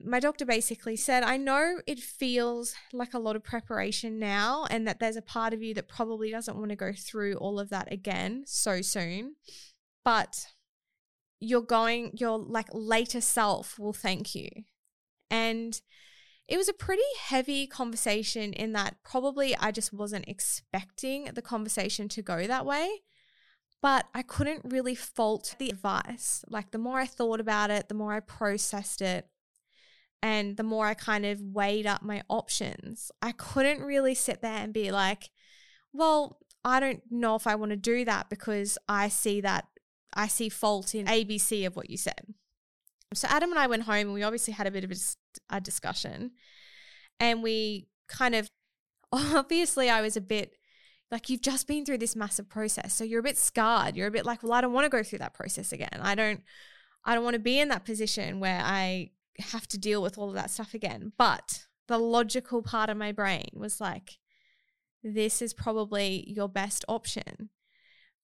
[0.00, 4.86] My doctor basically said, I know it feels like a lot of preparation now, and
[4.86, 7.70] that there's a part of you that probably doesn't want to go through all of
[7.70, 9.34] that again so soon,
[10.04, 10.46] but
[11.40, 14.48] you're going, your like later self will thank you.
[15.30, 15.80] And
[16.46, 22.08] it was a pretty heavy conversation in that probably I just wasn't expecting the conversation
[22.08, 23.02] to go that way.
[23.80, 26.44] But I couldn't really fault the advice.
[26.48, 29.28] Like, the more I thought about it, the more I processed it,
[30.22, 34.58] and the more I kind of weighed up my options, I couldn't really sit there
[34.58, 35.30] and be like,
[35.92, 39.66] well, I don't know if I want to do that because I see that
[40.14, 42.34] I see fault in ABC of what you said.
[43.14, 44.92] So Adam and I went home and we obviously had a bit of
[45.50, 46.32] a, discussion.
[47.20, 48.50] And we kind of,
[49.12, 50.56] obviously, I was a bit
[51.10, 52.92] like, you've just been through this massive process.
[52.94, 53.96] So you're a bit scarred.
[53.96, 56.00] You're a bit like, well, I don't want to go through that process again.
[56.00, 56.42] I don't,
[57.04, 60.28] I don't want to be in that position where I have to deal with all
[60.28, 61.12] of that stuff again.
[61.16, 64.18] But the logical part of my brain was like,
[65.02, 67.50] this is probably your best option.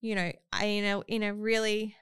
[0.00, 1.96] You know, I in a in a really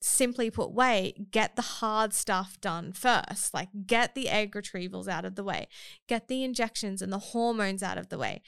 [0.00, 3.52] simply put way, get the hard stuff done first.
[3.52, 5.68] Like get the egg retrievals out of the way,
[6.06, 8.42] get the injections and the hormones out of the way.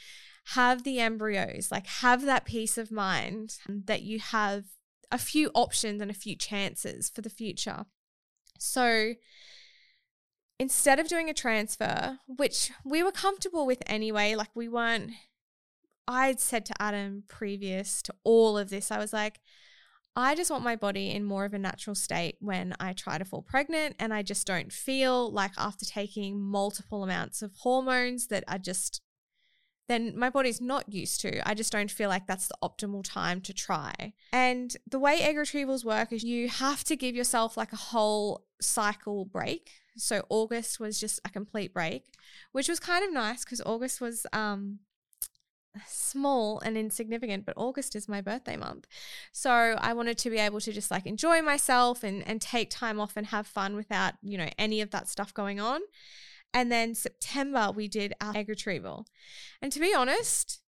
[0.52, 4.64] Have the embryos, like have that peace of mind that you have
[5.10, 7.86] a few options and a few chances for the future.
[8.58, 9.14] So
[10.58, 15.12] instead of doing a transfer, which we were comfortable with anyway, like we weren't,
[16.06, 19.40] I'd said to Adam previous to all of this, I was like,
[20.16, 23.24] I just want my body in more of a natural state when I try to
[23.24, 23.94] fall pregnant.
[24.00, 29.00] And I just don't feel like after taking multiple amounts of hormones that are just
[29.88, 31.48] then my body's not used to.
[31.48, 34.12] I just don't feel like that's the optimal time to try.
[34.32, 38.44] And the way egg retrievals work is you have to give yourself like a whole
[38.60, 39.70] cycle break.
[39.98, 42.04] So August was just a complete break,
[42.52, 44.80] which was kind of nice because August was um
[45.86, 48.86] small and insignificant, but August is my birthday month.
[49.32, 53.00] So I wanted to be able to just like enjoy myself and and take time
[53.00, 55.80] off and have fun without, you know, any of that stuff going on.
[56.54, 59.06] And then September we did our egg retrieval.
[59.60, 60.60] And to be honest,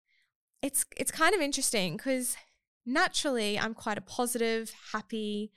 [0.63, 2.37] it's it's kind of interesting because
[2.85, 5.53] naturally I'm quite a positive, happy,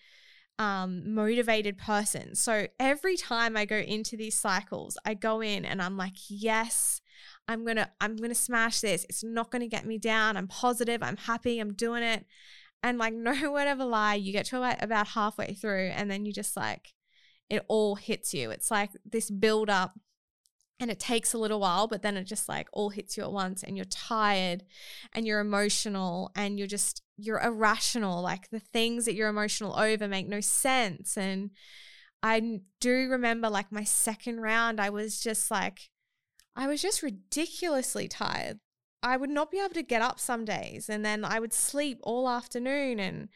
[0.59, 2.35] um, motivated person.
[2.35, 7.01] So every time I go into these cycles, I go in and I'm like, yes,
[7.47, 9.05] I'm gonna I'm gonna smash this.
[9.09, 10.37] It's not gonna get me down.
[10.37, 11.01] I'm positive.
[11.03, 11.59] I'm happy.
[11.59, 12.25] I'm doing it.
[12.81, 16.25] And like no word of a lie, you get to about halfway through, and then
[16.25, 16.93] you just like
[17.49, 18.51] it all hits you.
[18.51, 19.93] It's like this build up
[20.79, 23.31] and it takes a little while but then it just like all hits you at
[23.31, 24.63] once and you're tired
[25.13, 30.07] and you're emotional and you're just you're irrational like the things that you're emotional over
[30.07, 31.51] make no sense and
[32.21, 35.89] i do remember like my second round i was just like
[36.55, 38.59] i was just ridiculously tired
[39.01, 41.99] i would not be able to get up some days and then i would sleep
[42.03, 43.29] all afternoon and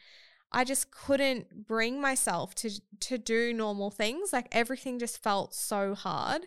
[0.50, 2.70] I just couldn't bring myself to
[3.00, 4.32] to do normal things.
[4.32, 6.46] Like everything just felt so hard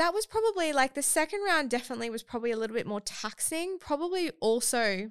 [0.00, 3.76] that was probably like the second round definitely was probably a little bit more taxing.
[3.78, 5.10] Probably also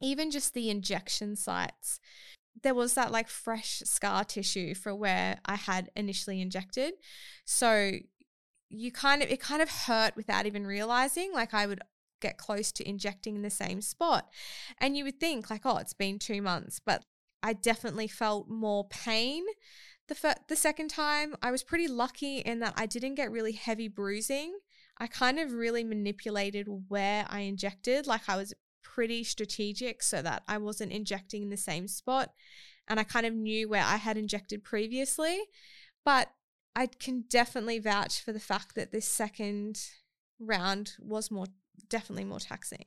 [0.00, 2.00] even just the injection sites.
[2.64, 6.94] There was that like fresh scar tissue for where I had initially injected.
[7.44, 7.92] So
[8.68, 11.80] you kind of it kind of hurt without even realizing like I would
[12.20, 14.28] get close to injecting in the same spot.
[14.78, 17.04] And you would think like oh it's been 2 months, but
[17.40, 19.44] I definitely felt more pain
[20.08, 23.52] the fir- the second time, I was pretty lucky in that I didn't get really
[23.52, 24.58] heavy bruising.
[24.98, 30.42] I kind of really manipulated where I injected, like I was pretty strategic so that
[30.46, 32.30] I wasn't injecting in the same spot
[32.88, 35.40] and I kind of knew where I had injected previously.
[36.04, 36.30] But
[36.74, 39.78] I can definitely vouch for the fact that this second
[40.38, 41.46] round was more
[41.88, 42.86] definitely more taxing.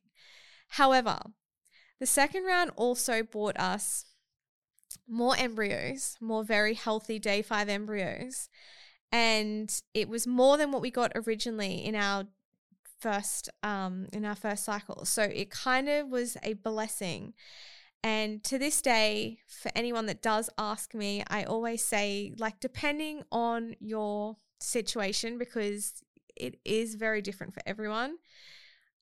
[0.70, 1.20] However,
[2.00, 4.06] the second round also brought us
[5.08, 8.50] more embryos, more very healthy day five embryos.
[9.12, 12.26] And it was more than what we got originally in our
[13.00, 15.06] first um in our first cycle.
[15.06, 17.34] So it kind of was a blessing.
[18.04, 23.24] And to this day, for anyone that does ask me, I always say, like, depending
[23.32, 26.04] on your situation, because
[26.36, 28.18] it is very different for everyone.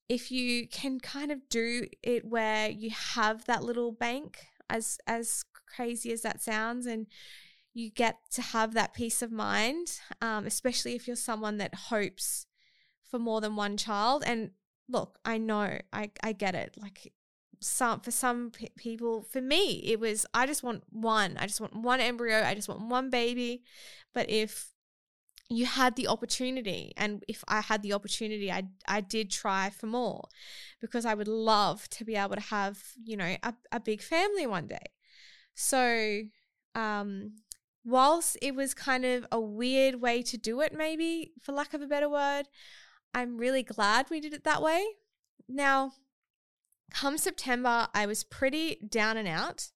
[0.07, 5.43] If you can kind of do it where you have that little bank, as as
[5.75, 7.07] crazy as that sounds, and
[7.73, 12.45] you get to have that peace of mind, um, especially if you're someone that hopes
[13.09, 14.23] for more than one child.
[14.25, 14.51] And
[14.87, 16.75] look, I know, I, I get it.
[16.79, 17.11] Like
[17.59, 21.37] some for some p- people, for me, it was I just want one.
[21.39, 22.43] I just want one embryo.
[22.43, 23.63] I just want one baby.
[24.13, 24.73] But if
[25.49, 29.87] you had the opportunity and if i had the opportunity i i did try for
[29.87, 30.23] more
[30.81, 34.47] because i would love to be able to have you know a, a big family
[34.47, 34.85] one day
[35.55, 36.21] so,
[36.75, 37.35] um,
[37.85, 41.81] whilst it was kind of a weird way to do it, maybe for lack of
[41.81, 42.43] a better word,
[43.13, 44.85] I'm really glad we did it that way.
[45.47, 45.93] Now,
[46.91, 49.69] come September, I was pretty down and out.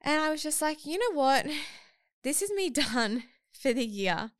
[0.00, 1.46] And I was just like, you know what?
[2.22, 4.30] This is me done for the year.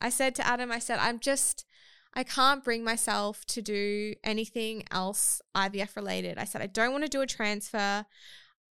[0.00, 1.66] I said to Adam, I said, I'm just,
[2.14, 6.38] I can't bring myself to do anything else IVF related.
[6.38, 8.06] I said, I don't want to do a transfer.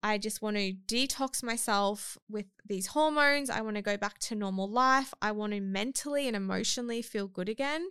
[0.02, 3.50] I just want to detox myself with these hormones.
[3.50, 5.12] I want to go back to normal life.
[5.20, 7.88] I want to mentally and emotionally feel good again.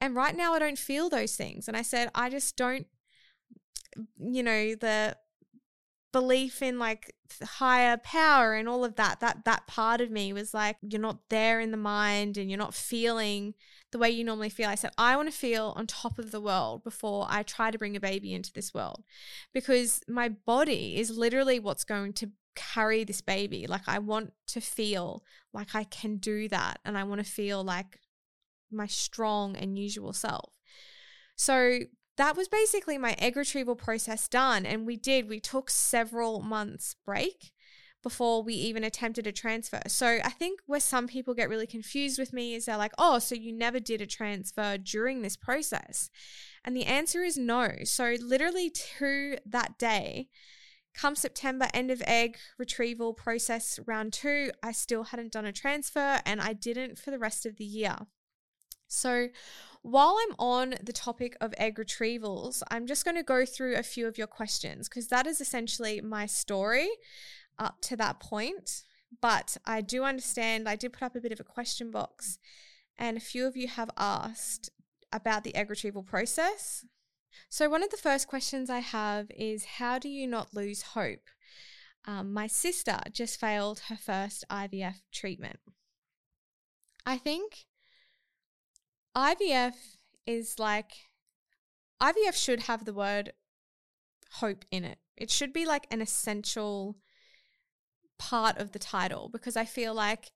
[0.00, 1.68] And right now, I don't feel those things.
[1.68, 2.86] And I said, I just don't,
[4.18, 5.16] you know, the
[6.12, 10.52] belief in like higher power and all of that that that part of me was
[10.52, 13.54] like you're not there in the mind and you're not feeling
[13.90, 14.68] the way you normally feel.
[14.68, 17.78] I said i want to feel on top of the world before i try to
[17.78, 19.02] bring a baby into this world.
[19.52, 23.66] Because my body is literally what's going to carry this baby.
[23.66, 27.64] Like i want to feel like i can do that and i want to feel
[27.64, 27.98] like
[28.70, 30.52] my strong and usual self.
[31.36, 31.80] So
[32.16, 34.66] that was basically my egg retrieval process done.
[34.66, 37.52] And we did, we took several months break
[38.02, 39.80] before we even attempted a transfer.
[39.86, 43.18] So I think where some people get really confused with me is they're like, oh,
[43.18, 46.10] so you never did a transfer during this process.
[46.64, 47.70] And the answer is no.
[47.84, 50.28] So literally to that day,
[50.94, 56.20] come September, end of egg retrieval process round two, I still hadn't done a transfer
[56.26, 57.96] and I didn't for the rest of the year.
[58.92, 59.28] So
[59.82, 63.82] while I'm on the topic of egg retrievals, I'm just going to go through a
[63.82, 66.88] few of your questions because that is essentially my story
[67.58, 68.82] up to that point.
[69.20, 72.38] But I do understand, I did put up a bit of a question box,
[72.98, 74.70] and a few of you have asked
[75.12, 76.84] about the egg retrieval process.
[77.48, 81.28] So, one of the first questions I have is How do you not lose hope?
[82.06, 85.60] Um, my sister just failed her first IVF treatment.
[87.04, 87.66] I think
[89.16, 89.74] IVF
[90.26, 90.92] is like
[92.02, 93.32] IVF should have the word
[94.34, 94.98] hope in it.
[95.16, 96.96] It should be like an essential
[98.18, 100.30] part of the title because I feel like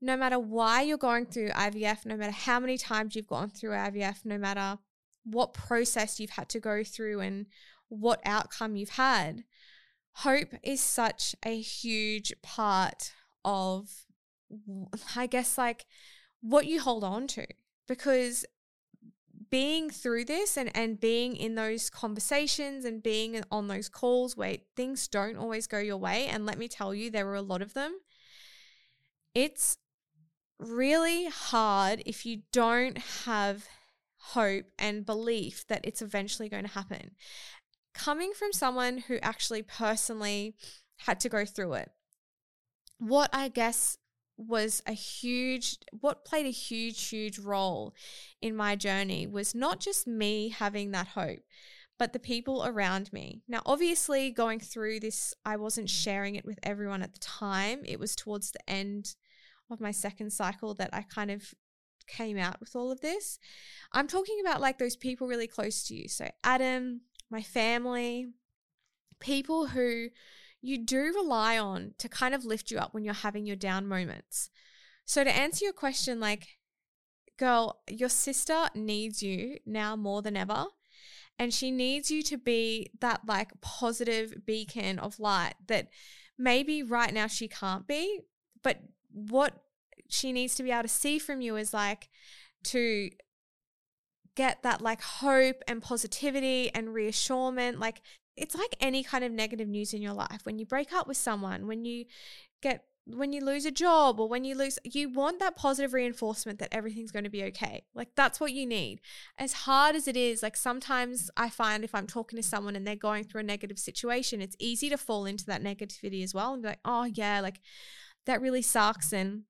[0.00, 3.70] no matter why you're going through IVF, no matter how many times you've gone through
[3.70, 4.78] IVF, no matter
[5.24, 7.46] what process you've had to go through and
[7.88, 9.44] what outcome you've had,
[10.14, 13.12] hope is such a huge part
[13.44, 13.88] of,
[15.16, 15.86] I guess, like
[16.40, 17.46] what you hold on to
[17.88, 18.44] because
[19.50, 24.56] being through this and, and being in those conversations and being on those calls where
[24.76, 27.60] things don't always go your way, and let me tell you, there were a lot
[27.60, 27.98] of them,
[29.34, 29.76] it's
[30.58, 33.66] really hard if you don't have
[34.16, 37.10] hope and belief that it's eventually going to happen.
[37.92, 40.54] Coming from someone who actually personally
[40.98, 41.90] had to go through it,
[42.98, 43.98] what I guess
[44.48, 47.94] was a huge what played a huge huge role
[48.40, 51.40] in my journey was not just me having that hope
[51.98, 53.42] but the people around me.
[53.46, 57.82] Now obviously going through this i wasn't sharing it with everyone at the time.
[57.84, 59.14] It was towards the end
[59.70, 61.54] of my second cycle that i kind of
[62.08, 63.38] came out with all of this.
[63.92, 66.08] I'm talking about like those people really close to you.
[66.08, 68.26] So adam my family
[69.20, 70.08] people who
[70.62, 73.86] you do rely on to kind of lift you up when you're having your down
[73.86, 74.48] moments.
[75.04, 76.56] So, to answer your question, like,
[77.38, 80.66] girl, your sister needs you now more than ever.
[81.38, 85.88] And she needs you to be that like positive beacon of light that
[86.38, 88.20] maybe right now she can't be,
[88.62, 88.78] but
[89.10, 89.54] what
[90.08, 92.08] she needs to be able to see from you is like
[92.64, 93.10] to
[94.36, 98.02] get that like hope and positivity and reassurance like
[98.36, 100.40] it's like any kind of negative news in your life.
[100.44, 102.06] When you break up with someone, when you
[102.62, 106.60] get when you lose a job or when you lose you want that positive reinforcement
[106.60, 107.84] that everything's going to be okay.
[107.94, 109.00] Like that's what you need.
[109.36, 112.86] As hard as it is, like sometimes I find if I'm talking to someone and
[112.86, 116.52] they're going through a negative situation, it's easy to fall into that negativity as well
[116.54, 117.60] and be like, "Oh yeah, like
[118.26, 119.42] that really sucks and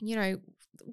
[0.00, 0.38] you know,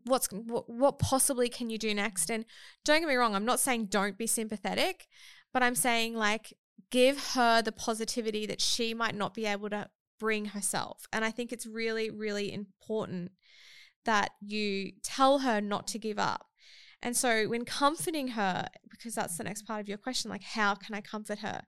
[0.05, 2.45] what's what, what possibly can you do next?" And
[2.85, 5.07] don't get me wrong, I'm not saying don't be sympathetic,
[5.53, 6.53] but I'm saying like
[6.91, 11.05] give her the positivity that she might not be able to bring herself.
[11.11, 13.31] And I think it's really, really important
[14.05, 16.45] that you tell her not to give up.
[17.01, 20.75] And so, when comforting her, because that's the next part of your question, like, how
[20.75, 21.61] can I comfort her?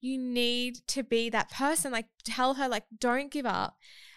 [0.00, 3.76] You need to be that person, like, tell her, like, don't give up.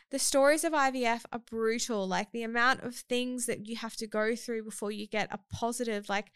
[0.10, 2.08] The stories of IVF are brutal.
[2.08, 5.40] Like, the amount of things that you have to go through before you get a
[5.54, 6.32] positive, like,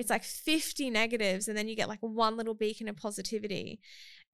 [0.00, 3.80] it's like 50 negatives and then you get like one little beacon of positivity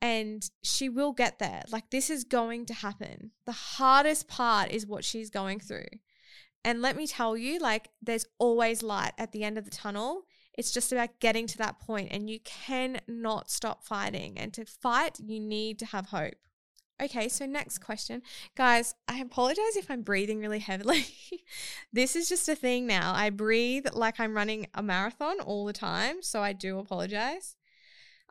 [0.01, 1.63] and she will get there.
[1.71, 3.33] Like this is going to happen.
[3.45, 5.89] The hardest part is what she's going through.
[6.65, 10.23] And let me tell you like there's always light at the end of the tunnel.
[10.57, 14.39] It's just about getting to that point and you cannot stop fighting.
[14.39, 16.46] And to fight you need to have hope
[17.03, 18.23] Okay, so next question.
[18.57, 21.07] Guys, I apologize if I'm breathing really heavily.
[21.93, 23.13] this is just a thing now.
[23.15, 27.57] I breathe like I'm running a marathon all the time, so I do apologize.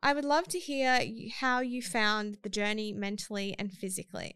[0.02, 1.02] I would love to hear
[1.40, 4.34] how you found the journey mentally and physically.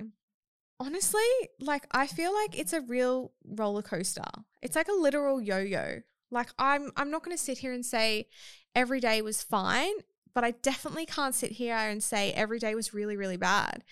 [0.80, 1.22] Honestly,
[1.60, 4.22] like I feel like it's a real roller coaster.
[4.62, 6.02] It's like a literal yo-yo.
[6.32, 8.28] Like I'm I'm not going to sit here and say
[8.76, 9.94] every day was fine
[10.34, 13.84] but I definitely can't sit here and say every day was really, really bad.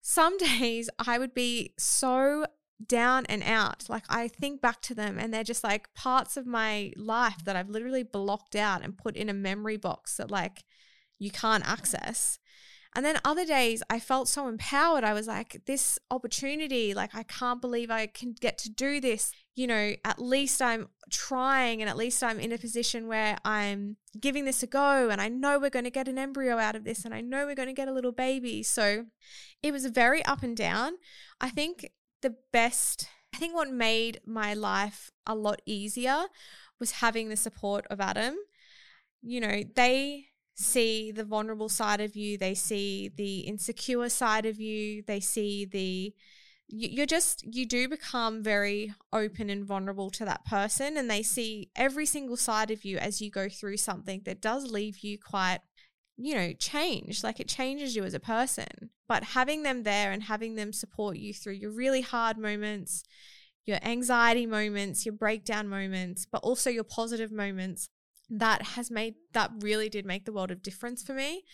[0.00, 2.46] Some days I would be so
[2.86, 3.84] down and out.
[3.88, 7.56] Like I think back to them and they're just like parts of my life that
[7.56, 10.64] I've literally blocked out and put in a memory box that like
[11.18, 12.38] you can't access.
[12.98, 15.04] And then other days I felt so empowered.
[15.04, 19.30] I was like, this opportunity, like, I can't believe I can get to do this.
[19.54, 23.98] You know, at least I'm trying and at least I'm in a position where I'm
[24.18, 25.10] giving this a go.
[25.10, 27.46] And I know we're going to get an embryo out of this and I know
[27.46, 28.64] we're going to get a little baby.
[28.64, 29.04] So
[29.62, 30.94] it was very up and down.
[31.40, 36.24] I think the best, I think what made my life a lot easier
[36.80, 38.34] was having the support of Adam.
[39.22, 44.60] You know, they see the vulnerable side of you, they see the insecure side of
[44.60, 46.14] you, they see the
[46.70, 51.70] you're just you do become very open and vulnerable to that person and they see
[51.74, 55.60] every single side of you as you go through something that does leave you quite
[56.18, 58.90] you know change like it changes you as a person.
[59.08, 63.02] But having them there and having them support you through your really hard moments
[63.64, 67.88] your anxiety moments your breakdown moments but also your positive moments
[68.30, 71.44] that has made that really did make the world of difference for me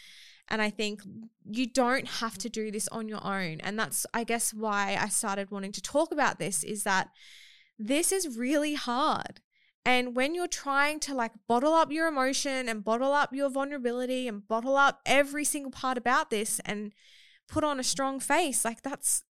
[0.48, 1.02] and I think
[1.44, 3.60] you don't have to do this on your own.
[3.60, 7.08] And that's, I guess, why I started wanting to talk about this is that
[7.78, 9.40] this is really hard.
[9.86, 14.28] And when you're trying to like bottle up your emotion and bottle up your vulnerability
[14.28, 16.92] and bottle up every single part about this and
[17.48, 19.23] put on a strong face, like that's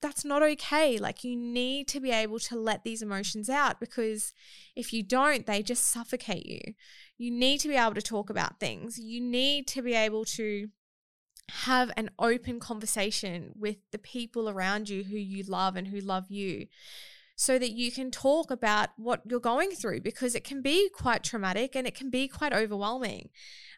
[0.00, 0.98] that's not okay.
[0.98, 4.32] Like you need to be able to let these emotions out because
[4.74, 6.74] if you don't, they just suffocate you.
[7.18, 8.98] You need to be able to talk about things.
[8.98, 10.68] You need to be able to
[11.50, 16.30] have an open conversation with the people around you who you love and who love
[16.30, 16.66] you
[17.40, 21.24] so that you can talk about what you're going through because it can be quite
[21.24, 23.30] traumatic and it can be quite overwhelming.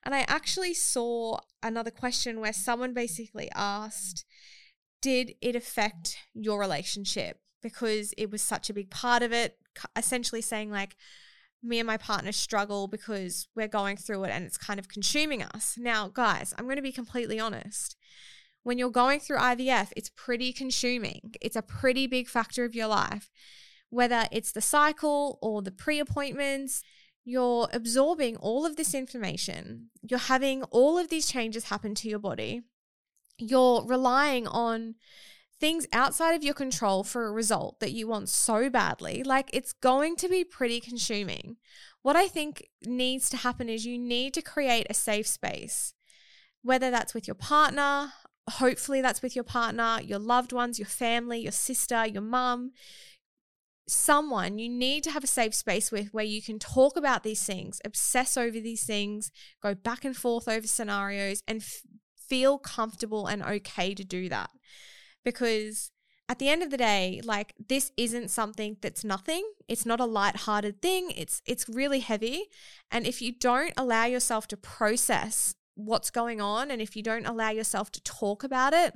[0.03, 4.25] And I actually saw another question where someone basically asked,
[5.03, 7.39] did it affect your relationship?
[7.63, 9.59] Because it was such a big part of it,
[9.97, 10.97] essentially saying, like,
[11.63, 15.43] me and my partner struggle because we're going through it and it's kind of consuming
[15.43, 15.77] us.
[15.79, 17.97] Now, guys, I'm going to be completely honest.
[18.65, 22.89] When you're going through IVF, it's pretty consuming, it's a pretty big factor of your
[22.89, 23.31] life.
[23.91, 26.83] Whether it's the cycle or the pre appointments,
[27.25, 29.91] you're absorbing all of this information.
[30.03, 32.63] You're having all of these changes happen to your body
[33.43, 34.95] you're relying on
[35.61, 39.73] things outside of your control for a result that you want so badly, like it's
[39.73, 41.57] going to be pretty consuming.
[42.03, 45.95] What I think needs to happen is you need to create a safe space,
[46.63, 48.13] whether that's with your partner,
[48.51, 52.73] hopefully that's with your partner, your loved ones, your family, your sister, your mum,
[53.87, 57.45] someone you need to have a safe space with where you can talk about these
[57.45, 59.31] things, obsess over these things,
[59.63, 61.83] go back and forth over scenarios and f-
[62.29, 64.51] feel comfortable and okay to do that.
[65.25, 65.91] Because
[66.29, 69.45] at the end of the day, like this isn't something that's nothing.
[69.69, 71.13] It's not a light-hearted thing.
[71.17, 72.47] It's it's really heavy.
[72.91, 77.27] And if you don't allow yourself to process what's going on and if you don't
[77.27, 78.95] allow yourself to talk about it,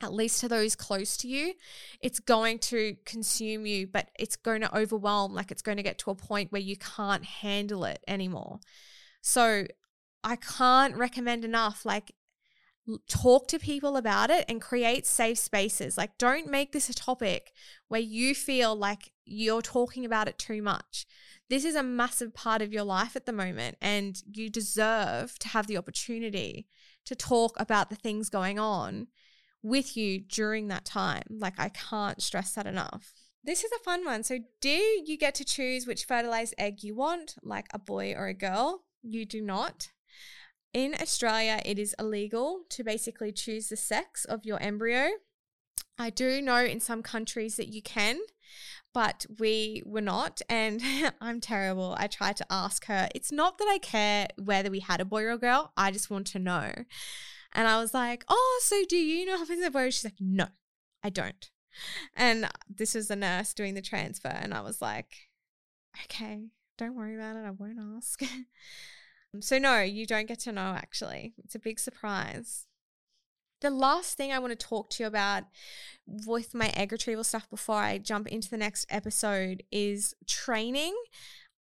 [0.00, 1.54] at least to those close to you,
[2.00, 5.34] it's going to consume you, but it's going to overwhelm.
[5.34, 8.60] Like it's going to get to a point where you can't handle it anymore.
[9.22, 9.66] So
[10.24, 11.84] I can't recommend enough.
[11.84, 12.12] Like
[13.08, 15.96] talk to people about it and create safe spaces.
[15.96, 17.52] Like, don't make this a topic
[17.88, 21.06] where you feel like you're talking about it too much.
[21.48, 25.48] This is a massive part of your life at the moment, and you deserve to
[25.48, 26.66] have the opportunity
[27.06, 29.08] to talk about the things going on
[29.62, 31.24] with you during that time.
[31.28, 33.12] Like, I can't stress that enough.
[33.42, 34.22] This is a fun one.
[34.22, 38.26] So, do you get to choose which fertilized egg you want, like a boy or
[38.26, 38.84] a girl?
[39.02, 39.88] You do not.
[40.72, 45.08] In Australia, it is illegal to basically choose the sex of your embryo.
[45.98, 48.20] I do know in some countries that you can,
[48.94, 50.40] but we were not.
[50.48, 50.80] And
[51.20, 51.96] I'm terrible.
[51.98, 53.08] I tried to ask her.
[53.14, 56.08] It's not that I care whether we had a boy or a girl, I just
[56.08, 56.72] want to know.
[57.52, 59.90] And I was like, Oh, so do you know if it's a boy?
[59.90, 60.46] She's like, No,
[61.02, 61.50] I don't.
[62.14, 64.28] And this was the nurse doing the transfer.
[64.28, 65.14] And I was like,
[66.04, 67.44] Okay, don't worry about it.
[67.44, 68.22] I won't ask.
[69.38, 71.34] So, no, you don't get to know actually.
[71.44, 72.66] It's a big surprise.
[73.60, 75.44] The last thing I want to talk to you about
[76.06, 80.96] with my egg retrieval stuff before I jump into the next episode is training.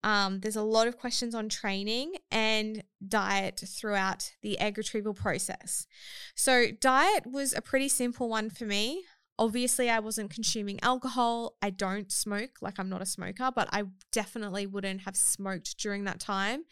[0.03, 5.87] Um, there's a lot of questions on training and diet throughout the egg retrieval process.
[6.35, 9.03] So, diet was a pretty simple one for me.
[9.39, 11.57] Obviously, I wasn't consuming alcohol.
[11.61, 16.05] I don't smoke, like, I'm not a smoker, but I definitely wouldn't have smoked during
[16.05, 16.63] that time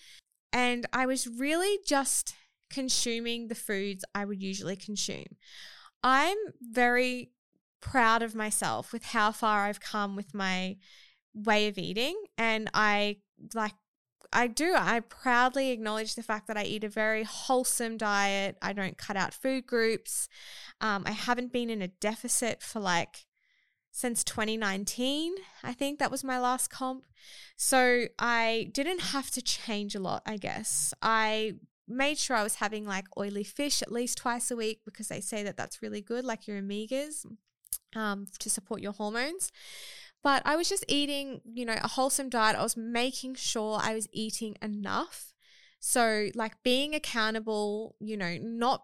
[0.56, 2.34] And I was really just
[2.70, 5.36] consuming the foods I would usually consume.
[6.01, 7.32] I'm very
[7.82, 10.78] proud of myself with how far I've come with my
[11.34, 12.16] way of eating.
[12.38, 13.18] And I
[13.53, 13.74] like,
[14.32, 14.74] I do.
[14.78, 18.58] I proudly acknowledge the fact that I eat a very wholesome diet.
[18.62, 20.30] I don't cut out food groups.
[20.80, 23.26] Um, I haven't been in a deficit for like
[23.96, 25.36] since 2019.
[25.64, 27.06] I think that was my last comp.
[27.56, 30.93] So I didn't have to change a lot, I guess.
[31.02, 31.54] I
[31.88, 35.22] made sure I was having like oily fish at least twice a week because they
[35.22, 37.26] say that that's really good, like your omegas,
[37.96, 39.54] um, to support your hormones.
[40.22, 42.58] But I was just eating, you know, a wholesome diet.
[42.58, 45.34] I was making sure I was eating enough.
[45.80, 48.84] So, like being accountable, you know, not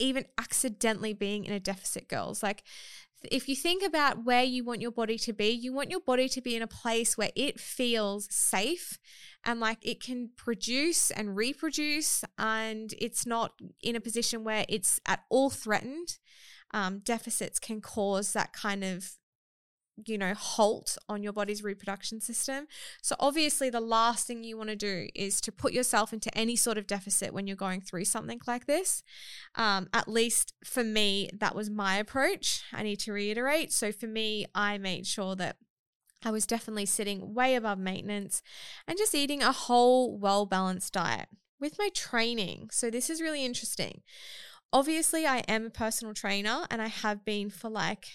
[0.00, 2.42] even accidentally being in a deficit, girls.
[2.42, 2.64] Like,
[3.30, 6.28] if you think about where you want your body to be, you want your body
[6.28, 8.98] to be in a place where it feels safe
[9.44, 13.52] and like it can produce and reproduce, and it's not
[13.82, 16.18] in a position where it's at all threatened.
[16.72, 19.12] Um, deficits can cause that kind of
[20.06, 22.66] you know, halt on your body's reproduction system.
[23.02, 26.56] So, obviously, the last thing you want to do is to put yourself into any
[26.56, 29.02] sort of deficit when you're going through something like this.
[29.54, 32.62] Um, at least for me, that was my approach.
[32.72, 33.72] I need to reiterate.
[33.72, 35.56] So, for me, I made sure that
[36.24, 38.42] I was definitely sitting way above maintenance
[38.86, 41.28] and just eating a whole, well balanced diet
[41.60, 42.70] with my training.
[42.72, 44.02] So, this is really interesting.
[44.72, 48.06] Obviously, I am a personal trainer and I have been for like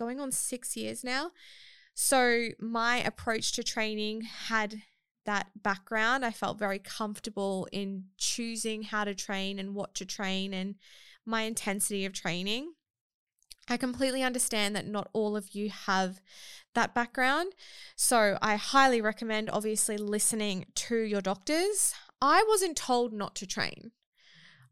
[0.00, 1.30] going on six years now.
[1.94, 4.82] So my approach to training had
[5.26, 6.24] that background.
[6.24, 10.76] I felt very comfortable in choosing how to train and what to train and
[11.26, 12.72] my intensity of training.
[13.68, 16.22] I completely understand that not all of you have
[16.74, 17.52] that background.
[17.94, 21.94] So I highly recommend, obviously, listening to your doctors.
[22.22, 23.92] I wasn't told not to train.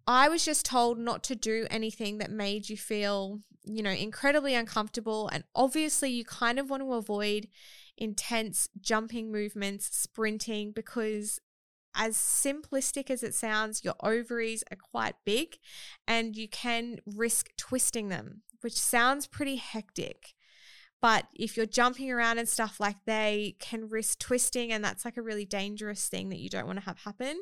[0.06, 4.54] I was just told not to do anything that made you feel, you know, incredibly
[4.54, 5.28] uncomfortable.
[5.28, 7.48] And obviously, you kind of want to avoid
[7.96, 11.40] intense jumping movements, sprinting, because
[11.94, 15.58] as simplistic as it sounds, your ovaries are quite big
[16.06, 20.34] and you can risk twisting them, which sounds pretty hectic.
[21.00, 25.16] But if you're jumping around and stuff like they can risk twisting, and that's like
[25.16, 27.40] a really dangerous thing that you don't want to have happen.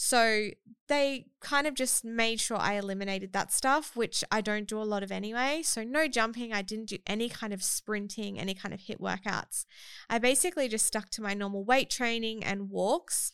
[0.00, 0.50] So
[0.86, 4.84] they kind of just made sure I eliminated that stuff, which I don't do a
[4.84, 5.62] lot of anyway.
[5.64, 6.52] So no jumping.
[6.52, 9.64] I didn't do any kind of sprinting, any kind of HIIT workouts.
[10.08, 13.32] I basically just stuck to my normal weight training and walks.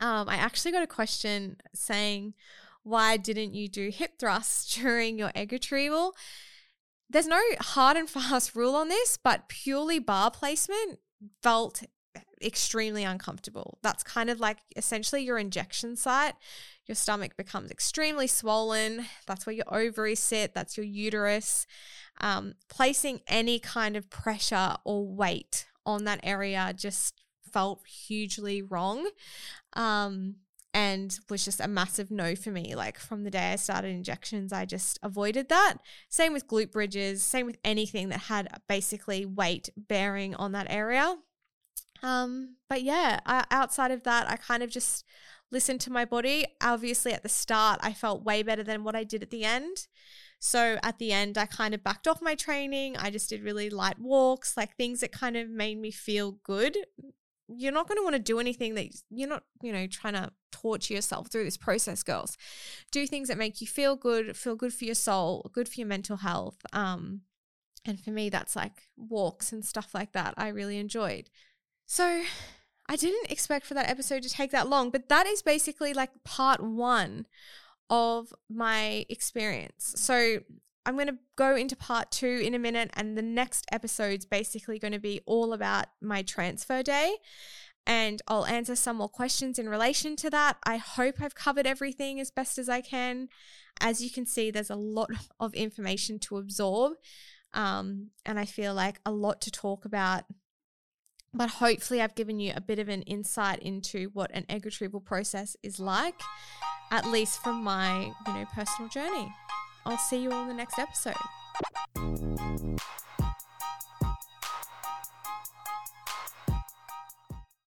[0.00, 2.34] Um, I actually got a question saying,
[2.82, 6.14] why didn't you do hip thrusts during your egg retrieval?
[7.08, 10.98] There's no hard and fast rule on this, but purely bar placement
[11.42, 11.84] felt
[12.42, 13.78] extremely uncomfortable.
[13.82, 16.34] That's kind of like essentially your injection site.
[16.86, 19.06] Your stomach becomes extremely swollen.
[19.26, 21.66] That's where your ovaries sit, that's your uterus.
[22.20, 27.22] Um, placing any kind of pressure or weight on that area just
[27.52, 29.08] felt hugely wrong.
[29.74, 30.36] Um,
[30.72, 32.74] and was just a massive no for me.
[32.74, 35.78] Like from the day I started injections, I just avoided that.
[36.08, 41.16] Same with glute bridges, same with anything that had basically weight bearing on that area.
[42.02, 45.04] Um, but yeah, I, outside of that, I kind of just
[45.50, 46.46] listened to my body.
[46.62, 49.86] Obviously, at the start, I felt way better than what I did at the end.
[50.38, 52.96] So at the end, I kind of backed off my training.
[52.96, 56.76] I just did really light walks, like things that kind of made me feel good.
[57.46, 60.30] You're not going to want to do anything that you're not, you know, trying to
[60.52, 62.38] torture yourself through this process, girls.
[62.90, 65.88] Do things that make you feel good, feel good for your soul, good for your
[65.88, 66.58] mental health.
[66.72, 67.22] Um,
[67.84, 70.34] and for me, that's like walks and stuff like that.
[70.36, 71.28] I really enjoyed.
[71.90, 72.22] So
[72.88, 76.10] I didn't expect for that episode to take that long, but that is basically like
[76.22, 77.26] part one
[77.90, 79.94] of my experience.
[79.96, 80.38] So
[80.86, 84.78] I'm going to go into part two in a minute, and the next episode's basically
[84.78, 87.16] going to be all about my transfer day.
[87.88, 90.58] And I'll answer some more questions in relation to that.
[90.64, 93.30] I hope I've covered everything as best as I can.
[93.80, 95.10] As you can see, there's a lot
[95.40, 96.92] of information to absorb.
[97.52, 100.22] Um, and I feel like a lot to talk about
[101.32, 105.00] but hopefully, I've given you a bit of an insight into what an egg retrieval
[105.00, 106.20] process is like,
[106.90, 109.32] at least from my, you know, personal journey.
[109.86, 111.14] I'll see you all in the next episode.